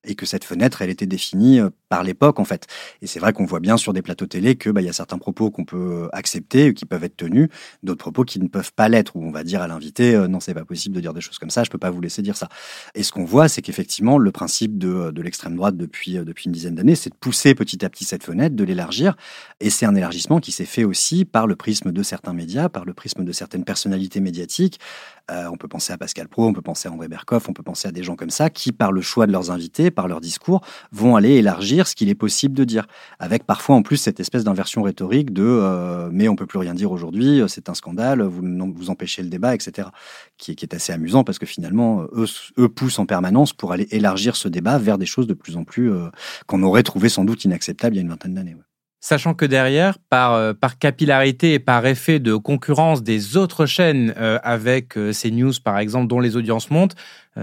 Et 0.04 0.14
que 0.14 0.26
cette 0.26 0.44
fenêtre, 0.44 0.82
elle 0.82 0.90
était 0.90 1.06
définie 1.06 1.60
euh, 1.60 1.70
par 1.92 2.04
l'époque 2.04 2.40
en 2.40 2.46
fait. 2.46 2.68
Et 3.02 3.06
c'est 3.06 3.20
vrai 3.20 3.34
qu'on 3.34 3.44
voit 3.44 3.60
bien 3.60 3.76
sur 3.76 3.92
des 3.92 4.00
plateaux 4.00 4.24
télé 4.24 4.56
que 4.56 4.70
bah, 4.70 4.80
il 4.80 4.86
y 4.86 4.88
a 4.88 4.94
certains 4.94 5.18
propos 5.18 5.50
qu'on 5.50 5.66
peut 5.66 6.08
accepter, 6.14 6.72
qui 6.72 6.86
peuvent 6.86 7.04
être 7.04 7.18
tenus, 7.18 7.50
d'autres 7.82 7.98
propos 7.98 8.24
qui 8.24 8.40
ne 8.40 8.48
peuvent 8.48 8.72
pas 8.72 8.88
l'être, 8.88 9.14
où 9.14 9.22
on 9.22 9.30
va 9.30 9.44
dire 9.44 9.60
à 9.60 9.66
l'invité 9.66 10.14
euh, 10.14 10.26
non 10.26 10.40
c'est 10.40 10.54
pas 10.54 10.64
possible 10.64 10.94
de 10.94 11.02
dire 11.02 11.12
des 11.12 11.20
choses 11.20 11.36
comme 11.36 11.50
ça, 11.50 11.64
je 11.64 11.68
peux 11.68 11.76
pas 11.76 11.90
vous 11.90 12.00
laisser 12.00 12.22
dire 12.22 12.38
ça. 12.38 12.48
Et 12.94 13.02
ce 13.02 13.12
qu'on 13.12 13.26
voit, 13.26 13.46
c'est 13.48 13.60
qu'effectivement 13.60 14.16
le 14.16 14.32
principe 14.32 14.78
de, 14.78 15.10
de 15.10 15.20
l'extrême 15.20 15.54
droite 15.54 15.76
depuis 15.76 16.16
euh, 16.16 16.24
depuis 16.24 16.46
une 16.46 16.52
dizaine 16.52 16.76
d'années, 16.76 16.94
c'est 16.94 17.10
de 17.10 17.14
pousser 17.14 17.54
petit 17.54 17.84
à 17.84 17.90
petit 17.90 18.06
cette 18.06 18.24
fenêtre, 18.24 18.56
de 18.56 18.64
l'élargir, 18.64 19.14
et 19.60 19.68
c'est 19.68 19.84
un 19.84 19.94
élargissement 19.94 20.40
qui 20.40 20.50
s'est 20.50 20.64
fait 20.64 20.84
aussi 20.84 21.26
par 21.26 21.46
le 21.46 21.56
prisme 21.56 21.92
de 21.92 22.02
certains 22.02 22.32
médias, 22.32 22.70
par 22.70 22.86
le 22.86 22.94
prisme 22.94 23.22
de 23.22 23.32
certaines 23.32 23.64
personnalités 23.64 24.20
médiatiques. 24.20 24.80
Euh, 25.30 25.46
on 25.52 25.56
peut 25.56 25.68
penser 25.68 25.92
à 25.92 25.98
Pascal 25.98 26.28
Pro, 26.28 26.46
on 26.46 26.52
peut 26.52 26.62
penser 26.62 26.88
à 26.88 26.92
André 26.92 27.08
Berkoff, 27.08 27.48
on 27.48 27.52
peut 27.52 27.62
penser 27.62 27.86
à 27.86 27.92
des 27.92 28.02
gens 28.02 28.16
comme 28.16 28.30
ça 28.30 28.50
qui, 28.50 28.72
par 28.72 28.92
le 28.92 29.02
choix 29.02 29.26
de 29.26 29.32
leurs 29.32 29.50
invités, 29.50 29.90
par 29.90 30.08
leur 30.08 30.20
discours, 30.20 30.62
vont 30.90 31.16
aller 31.16 31.36
élargir 31.36 31.81
ce 31.86 31.94
qu'il 31.94 32.08
est 32.08 32.14
possible 32.14 32.54
de 32.54 32.64
dire. 32.64 32.86
Avec 33.18 33.44
parfois 33.44 33.76
en 33.76 33.82
plus 33.82 33.96
cette 33.96 34.20
espèce 34.20 34.44
d'inversion 34.44 34.82
rhétorique 34.82 35.32
de 35.32 35.42
euh, 35.44 36.08
mais 36.12 36.28
on 36.28 36.36
peut 36.36 36.46
plus 36.46 36.58
rien 36.58 36.74
dire 36.74 36.90
aujourd'hui, 36.92 37.40
euh, 37.40 37.48
c'est 37.48 37.68
un 37.68 37.74
scandale, 37.74 38.22
vous, 38.22 38.42
vous 38.74 38.90
empêchez 38.90 39.22
le 39.22 39.28
débat, 39.28 39.54
etc. 39.54 39.88
Qui, 40.38 40.52
est 40.52 40.74
assez 40.74 40.92
amusant 40.92 41.24
parce 41.24 41.38
que 41.38 41.46
finalement, 41.46 42.04
eux, 42.12 42.26
eux, 42.58 42.68
poussent 42.68 42.98
en 42.98 43.06
permanence 43.06 43.52
pour 43.52 43.72
aller 43.72 43.88
élargir 43.90 44.36
ce 44.36 44.48
débat 44.48 44.78
vers 44.78 44.98
des 44.98 45.06
choses 45.06 45.26
de 45.26 45.34
plus 45.34 45.56
en 45.56 45.64
plus 45.64 45.92
qu'on 46.46 46.62
aurait 46.62 46.82
trouvé 46.82 47.08
sans 47.08 47.24
doute 47.24 47.44
inacceptables 47.44 47.94
il 47.94 47.98
y 47.98 48.00
a 48.00 48.02
une 48.02 48.08
vingtaine 48.08 48.34
d'années. 48.34 48.56
Sachant 49.04 49.34
que 49.34 49.44
derrière, 49.44 49.98
par, 49.98 50.34
euh, 50.34 50.52
par 50.54 50.78
capillarité 50.78 51.54
et 51.54 51.58
par 51.58 51.84
effet 51.86 52.20
de 52.20 52.36
concurrence 52.36 53.02
des 53.02 53.36
autres 53.36 53.66
chaînes 53.66 54.14
euh, 54.16 54.38
avec 54.44 54.96
euh, 54.96 55.12
ces 55.12 55.32
news, 55.32 55.52
par 55.64 55.80
exemple, 55.80 56.06
dont 56.06 56.20
les 56.20 56.36
audiences 56.36 56.70
montent, 56.70 56.94
euh, 56.94 56.96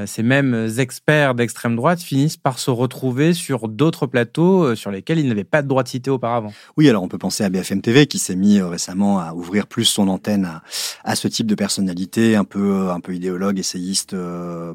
ces 0.06 0.24
mêmes 0.24 0.70
experts 0.78 1.36
d'extrême 1.36 1.76
droite 1.76 2.00
finissent 2.00 2.38
par 2.38 2.60
se 2.60 2.70
retrouver 2.70 3.34
sur 3.34 3.68
d'autres 3.68 4.06
plateaux 4.08 4.64
euh, 4.64 4.76
sur 4.76 4.92
lesquels 4.92 5.20
ils 5.20 5.28
n'avaient 5.28 5.44
pas 5.44 5.62
de 5.62 5.68
droit 5.68 5.84
de 5.84 5.88
citer 5.88 6.12
auparavant. 6.12 6.54
Oui, 6.78 6.88
alors 6.88 7.04
on 7.04 7.08
peut 7.08 7.18
penser 7.18 7.44
à 7.44 7.50
BFM 7.50 7.82
TV 7.82 8.06
qui 8.06 8.20
s'est 8.20 8.36
mis 8.36 8.60
euh, 8.60 8.68
récemment 8.68 9.20
à 9.20 9.34
ouvrir 9.34 9.68
plus 9.68 9.86
son 9.86 10.08
antenne 10.08 10.62
à, 11.04 11.16
ce 11.16 11.28
type 11.28 11.48
de 11.48 11.56
personnalité 11.56 12.36
un 12.36 12.44
peu 12.44 12.90
un 12.90 13.00
peu 13.00 13.16
idéologue, 13.16 13.60
essayiste, 13.60 14.16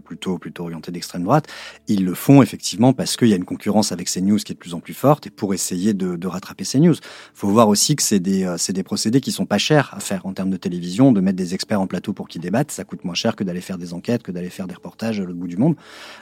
plutôt 0.04 0.38
plutôt 0.38 0.64
orienté 0.64 0.90
d'extrême 0.90 1.22
droite. 1.22 1.46
Ils 1.86 2.04
le 2.04 2.14
font 2.14 2.42
effectivement 2.42 2.92
parce 2.92 3.16
qu'il 3.16 3.28
y 3.28 3.32
a 3.32 3.36
une 3.36 3.44
concurrence 3.44 3.92
avec 3.92 4.10
CNews 4.10 4.38
qui 4.38 4.52
est 4.52 4.54
de 4.54 4.58
plus 4.58 4.74
en 4.74 4.80
plus 4.80 4.94
forte 4.94 5.26
et 5.26 5.30
pour 5.30 5.54
essayer 5.54 5.94
de, 5.94 6.16
de 6.16 6.26
rattraper 6.26 6.64
CNews. 6.64 6.96
Faut 7.34 7.48
voir 7.48 7.68
aussi 7.68 7.96
que 7.96 8.02
c'est 8.02 8.20
des 8.20 8.44
des 8.74 8.82
procédés 8.82 9.20
qui 9.20 9.32
sont 9.32 9.46
pas 9.46 9.58
chers 9.58 9.94
à 9.94 10.00
faire 10.00 10.26
en 10.26 10.32
termes 10.32 10.50
de 10.50 10.56
télévision, 10.56 11.12
de 11.12 11.20
mettre 11.20 11.36
des 11.36 11.54
experts 11.54 11.80
en 11.80 11.86
plateau 11.86 12.12
pour 12.12 12.28
qu'ils 12.28 12.42
débattent, 12.42 12.72
ça 12.72 12.84
coûte 12.84 13.04
moins 13.04 13.14
cher 13.14 13.36
que 13.36 13.44
d'aller 13.44 13.60
faire 13.60 13.78
des 13.78 13.94
enquêtes, 13.94 14.22
que 14.22 14.32
d'aller 14.32 14.50
faire 14.50 14.66
des 14.66 14.74
reportages 14.74 15.03
l'autre 15.12 15.38
bout 15.38 15.46
du 15.46 15.56
monde. 15.56 15.76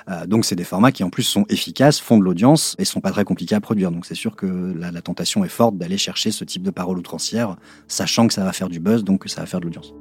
Euh, 0.08 0.26
donc 0.26 0.44
c'est 0.44 0.56
des 0.56 0.64
formats 0.64 0.92
qui 0.92 1.04
en 1.04 1.10
plus 1.10 1.22
sont 1.22 1.44
efficaces, 1.48 2.00
font 2.00 2.18
de 2.18 2.24
l'audience 2.24 2.74
et 2.78 2.84
sont 2.84 3.00
pas 3.00 3.10
très 3.10 3.24
compliqués 3.24 3.54
à 3.54 3.60
produire. 3.60 3.90
Donc 3.90 4.06
c'est 4.06 4.14
sûr 4.14 4.36
que 4.36 4.74
la, 4.76 5.02
tentation 5.02 5.44
est 5.44 5.48
forte 5.48 5.76
d'aller 5.76 5.98
chercher 5.98 6.30
ce 6.30 6.44
type 6.44 6.62
de 6.62 6.70
parole 6.70 6.98
outrancière, 6.98 7.56
sachant 7.88 8.26
que 8.26 8.34
ça 8.34 8.44
va 8.44 8.52
faire 8.52 8.68
du 8.68 8.80
buzz, 8.80 9.04
donc 9.04 9.22
que 9.22 9.28
ça 9.28 9.40
va 9.40 9.46
faire 9.46 9.60
de 9.60 9.66
l'audience. 9.66 9.92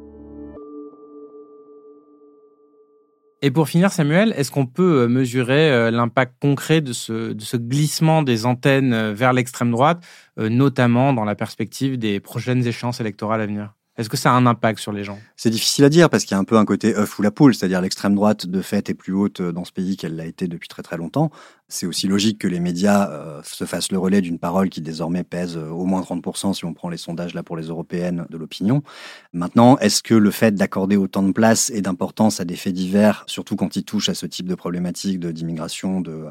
Et 3.44 3.50
pour 3.50 3.68
finir, 3.68 3.92
Samuel, 3.92 4.36
est-ce 4.38 4.52
qu'on 4.52 4.68
peut 4.68 5.02
euh, 5.02 5.08
mesurer 5.08 5.72
euh, 5.72 5.90
l'impact 5.90 6.36
concret 6.40 6.80
de 6.82 6.94
ce, 6.94 7.58
glissement 7.58 8.22
des 8.22 8.46
antennes 8.46 9.12
vers 9.14 9.34
l'extrême 9.34 9.72
droite, 9.72 10.04
notamment 10.38 11.14
dans 11.14 11.26
la 11.26 11.36
perspective 11.36 11.98
des 11.98 12.20
prochaines 12.20 12.66
échéances 12.66 13.02
électorales 13.02 13.42
à 13.42 13.46
venir? 13.48 13.74
Est-ce 13.98 14.10
que 14.10 14.18
ça 14.18 14.32
a 14.32 14.36
un 14.36 14.46
impact 14.46 14.80
sur 14.80 14.94
les 14.94 15.04
gens? 15.04 15.20
C'est 15.36 15.50
difficile 15.50 15.84
à 15.84 15.90
dire 15.90 16.10
parce 16.10 16.24
qu'il 16.24 16.34
y 16.34 16.38
a 16.38 16.40
un 16.40 16.46
peu 16.46 16.58
un 16.58 16.66
côté 16.66 16.96
œuf 16.96 17.20
ou 17.20 17.22
la 17.22 17.32
poule, 17.32 17.54
c'est-à-dire 17.54 17.82
l'extrême 17.82 18.16
droite 18.16 18.46
de 18.48 18.62
fait 18.62 18.90
est 18.90 18.94
plus 18.94 19.14
haute 19.14 19.42
dans 19.42 19.66
ce 19.66 19.72
pays 19.72 19.98
qu'elle 19.98 20.16
l'a 20.16 20.26
été 20.26 20.48
depuis 20.48 20.70
très 20.70 20.82
très 20.82 20.98
longtemps. 20.98 21.30
C'est 21.72 21.86
aussi 21.86 22.08
logique 22.08 22.38
que 22.40 22.48
les 22.48 22.60
médias 22.60 23.10
euh, 23.10 23.42
se 23.44 23.64
fassent 23.64 23.92
le 23.92 23.98
relais 23.98 24.22
d'une 24.22 24.38
parole 24.38 24.70
qui 24.70 24.82
désormais 24.82 25.24
pèse 25.24 25.56
euh, 25.58 25.70
au 25.70 25.86
moins 25.86 26.02
30% 26.02 26.54
si 26.54 26.66
on 26.66 26.74
prend 26.74 26.90
les 26.90 26.98
sondages 26.98 27.34
là 27.34 27.44
pour 27.44 27.56
les 27.56 27.68
européennes 27.68 28.26
de 28.30 28.38
l'opinion. 28.38 28.84
Maintenant, 29.32 29.78
est-ce 29.78 30.04
que 30.04 30.14
le 30.14 30.32
fait 30.32 30.54
d'accorder 30.54 30.98
autant 30.98 31.24
de 31.24 31.32
place 31.32 31.70
et 31.70 31.82
d'importance 31.82 32.42
à 32.42 32.46
des 32.46 32.58
faits 32.58 32.74
divers, 32.74 33.24
surtout 33.26 33.56
quand 33.56 33.78
ils 33.78 33.86
touchent 33.86 34.10
à 34.10 34.14
ce 34.14 34.26
type 34.26 34.48
de 34.48 34.56
problématiques 34.56 35.20
d'immigration, 35.20 36.02
de, 36.02 36.26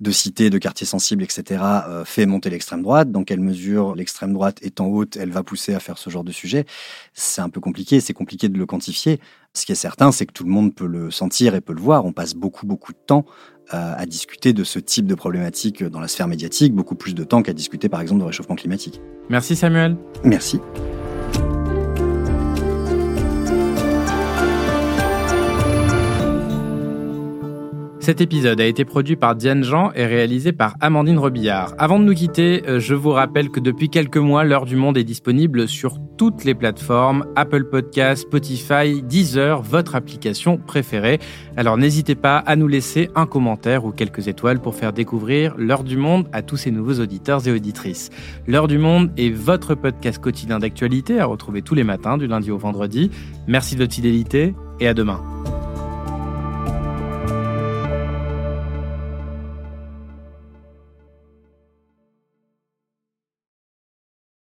de 0.00 0.10
cités, 0.12 0.48
de 0.48 0.58
quartiers 0.58 0.86
sensibles, 0.86 1.24
etc., 1.24 1.60
euh, 1.88 2.04
fait 2.04 2.24
monter 2.24 2.48
l'extrême 2.48 2.82
droite? 2.82 3.10
Dans 3.10 3.24
quelle 3.24 3.40
mesure 3.40 3.96
l'extrême 3.96 4.32
droite 4.32 4.58
étant 4.62 4.86
haute, 4.86 5.16
elle 5.16 5.30
va 5.30 5.42
pousser 5.42 5.74
à 5.74 5.80
faire 5.80 5.98
ce 5.98 6.08
genre 6.08 6.24
de 6.24 6.32
sujet? 6.32 6.66
C'est 7.14 7.40
un 7.40 7.48
peu 7.48 7.60
compliqué, 7.60 8.00
c'est 8.00 8.14
compliqué 8.14 8.48
de 8.48 8.56
le 8.56 8.64
quantifier. 8.64 9.18
Ce 9.58 9.66
qui 9.66 9.72
est 9.72 9.76
certain, 9.76 10.12
c'est 10.12 10.24
que 10.24 10.32
tout 10.32 10.44
le 10.44 10.50
monde 10.50 10.72
peut 10.72 10.86
le 10.86 11.10
sentir 11.10 11.56
et 11.56 11.60
peut 11.60 11.72
le 11.72 11.80
voir. 11.80 12.04
On 12.04 12.12
passe 12.12 12.34
beaucoup, 12.34 12.64
beaucoup 12.64 12.92
de 12.92 12.98
temps 12.98 13.24
euh, 13.74 13.92
à 13.96 14.06
discuter 14.06 14.52
de 14.52 14.62
ce 14.62 14.78
type 14.78 15.06
de 15.06 15.16
problématiques 15.16 15.82
dans 15.82 16.00
la 16.00 16.06
sphère 16.06 16.28
médiatique, 16.28 16.74
beaucoup 16.74 16.94
plus 16.94 17.12
de 17.14 17.24
temps 17.24 17.42
qu'à 17.42 17.52
discuter 17.52 17.88
par 17.88 18.00
exemple 18.00 18.20
de 18.20 18.26
réchauffement 18.26 18.54
climatique. 18.54 19.00
Merci 19.28 19.56
Samuel. 19.56 19.96
Merci. 20.22 20.60
Cet 28.08 28.22
épisode 28.22 28.58
a 28.58 28.64
été 28.64 28.86
produit 28.86 29.16
par 29.16 29.36
Diane 29.36 29.62
Jean 29.62 29.92
et 29.94 30.06
réalisé 30.06 30.52
par 30.52 30.76
Amandine 30.80 31.18
Robillard. 31.18 31.74
Avant 31.76 32.00
de 32.00 32.06
nous 32.06 32.14
quitter, 32.14 32.62
euh, 32.66 32.80
je 32.80 32.94
vous 32.94 33.10
rappelle 33.10 33.50
que 33.50 33.60
depuis 33.60 33.90
quelques 33.90 34.16
mois, 34.16 34.44
l'heure 34.44 34.64
du 34.64 34.76
monde 34.76 34.96
est 34.96 35.04
disponible 35.04 35.68
sur 35.68 35.98
toutes 36.16 36.44
les 36.44 36.54
plateformes, 36.54 37.26
Apple 37.36 37.64
Podcasts, 37.64 38.22
Spotify, 38.22 39.02
Deezer, 39.02 39.60
votre 39.60 39.94
application 39.94 40.56
préférée. 40.56 41.18
Alors 41.58 41.76
n'hésitez 41.76 42.14
pas 42.14 42.38
à 42.38 42.56
nous 42.56 42.66
laisser 42.66 43.10
un 43.14 43.26
commentaire 43.26 43.84
ou 43.84 43.92
quelques 43.92 44.26
étoiles 44.26 44.60
pour 44.62 44.74
faire 44.74 44.94
découvrir 44.94 45.54
l'heure 45.58 45.84
du 45.84 45.98
monde 45.98 46.28
à 46.32 46.40
tous 46.40 46.56
ces 46.56 46.70
nouveaux 46.70 47.00
auditeurs 47.00 47.46
et 47.46 47.52
auditrices. 47.52 48.08
L'heure 48.46 48.68
du 48.68 48.78
monde 48.78 49.10
est 49.18 49.28
votre 49.28 49.74
podcast 49.74 50.18
quotidien 50.18 50.60
d'actualité 50.60 51.20
à 51.20 51.26
retrouver 51.26 51.60
tous 51.60 51.74
les 51.74 51.84
matins 51.84 52.16
du 52.16 52.26
lundi 52.26 52.50
au 52.50 52.56
vendredi. 52.56 53.10
Merci 53.46 53.74
de 53.74 53.82
votre 53.82 53.94
fidélité 53.94 54.54
et 54.80 54.88
à 54.88 54.94
demain. 54.94 55.20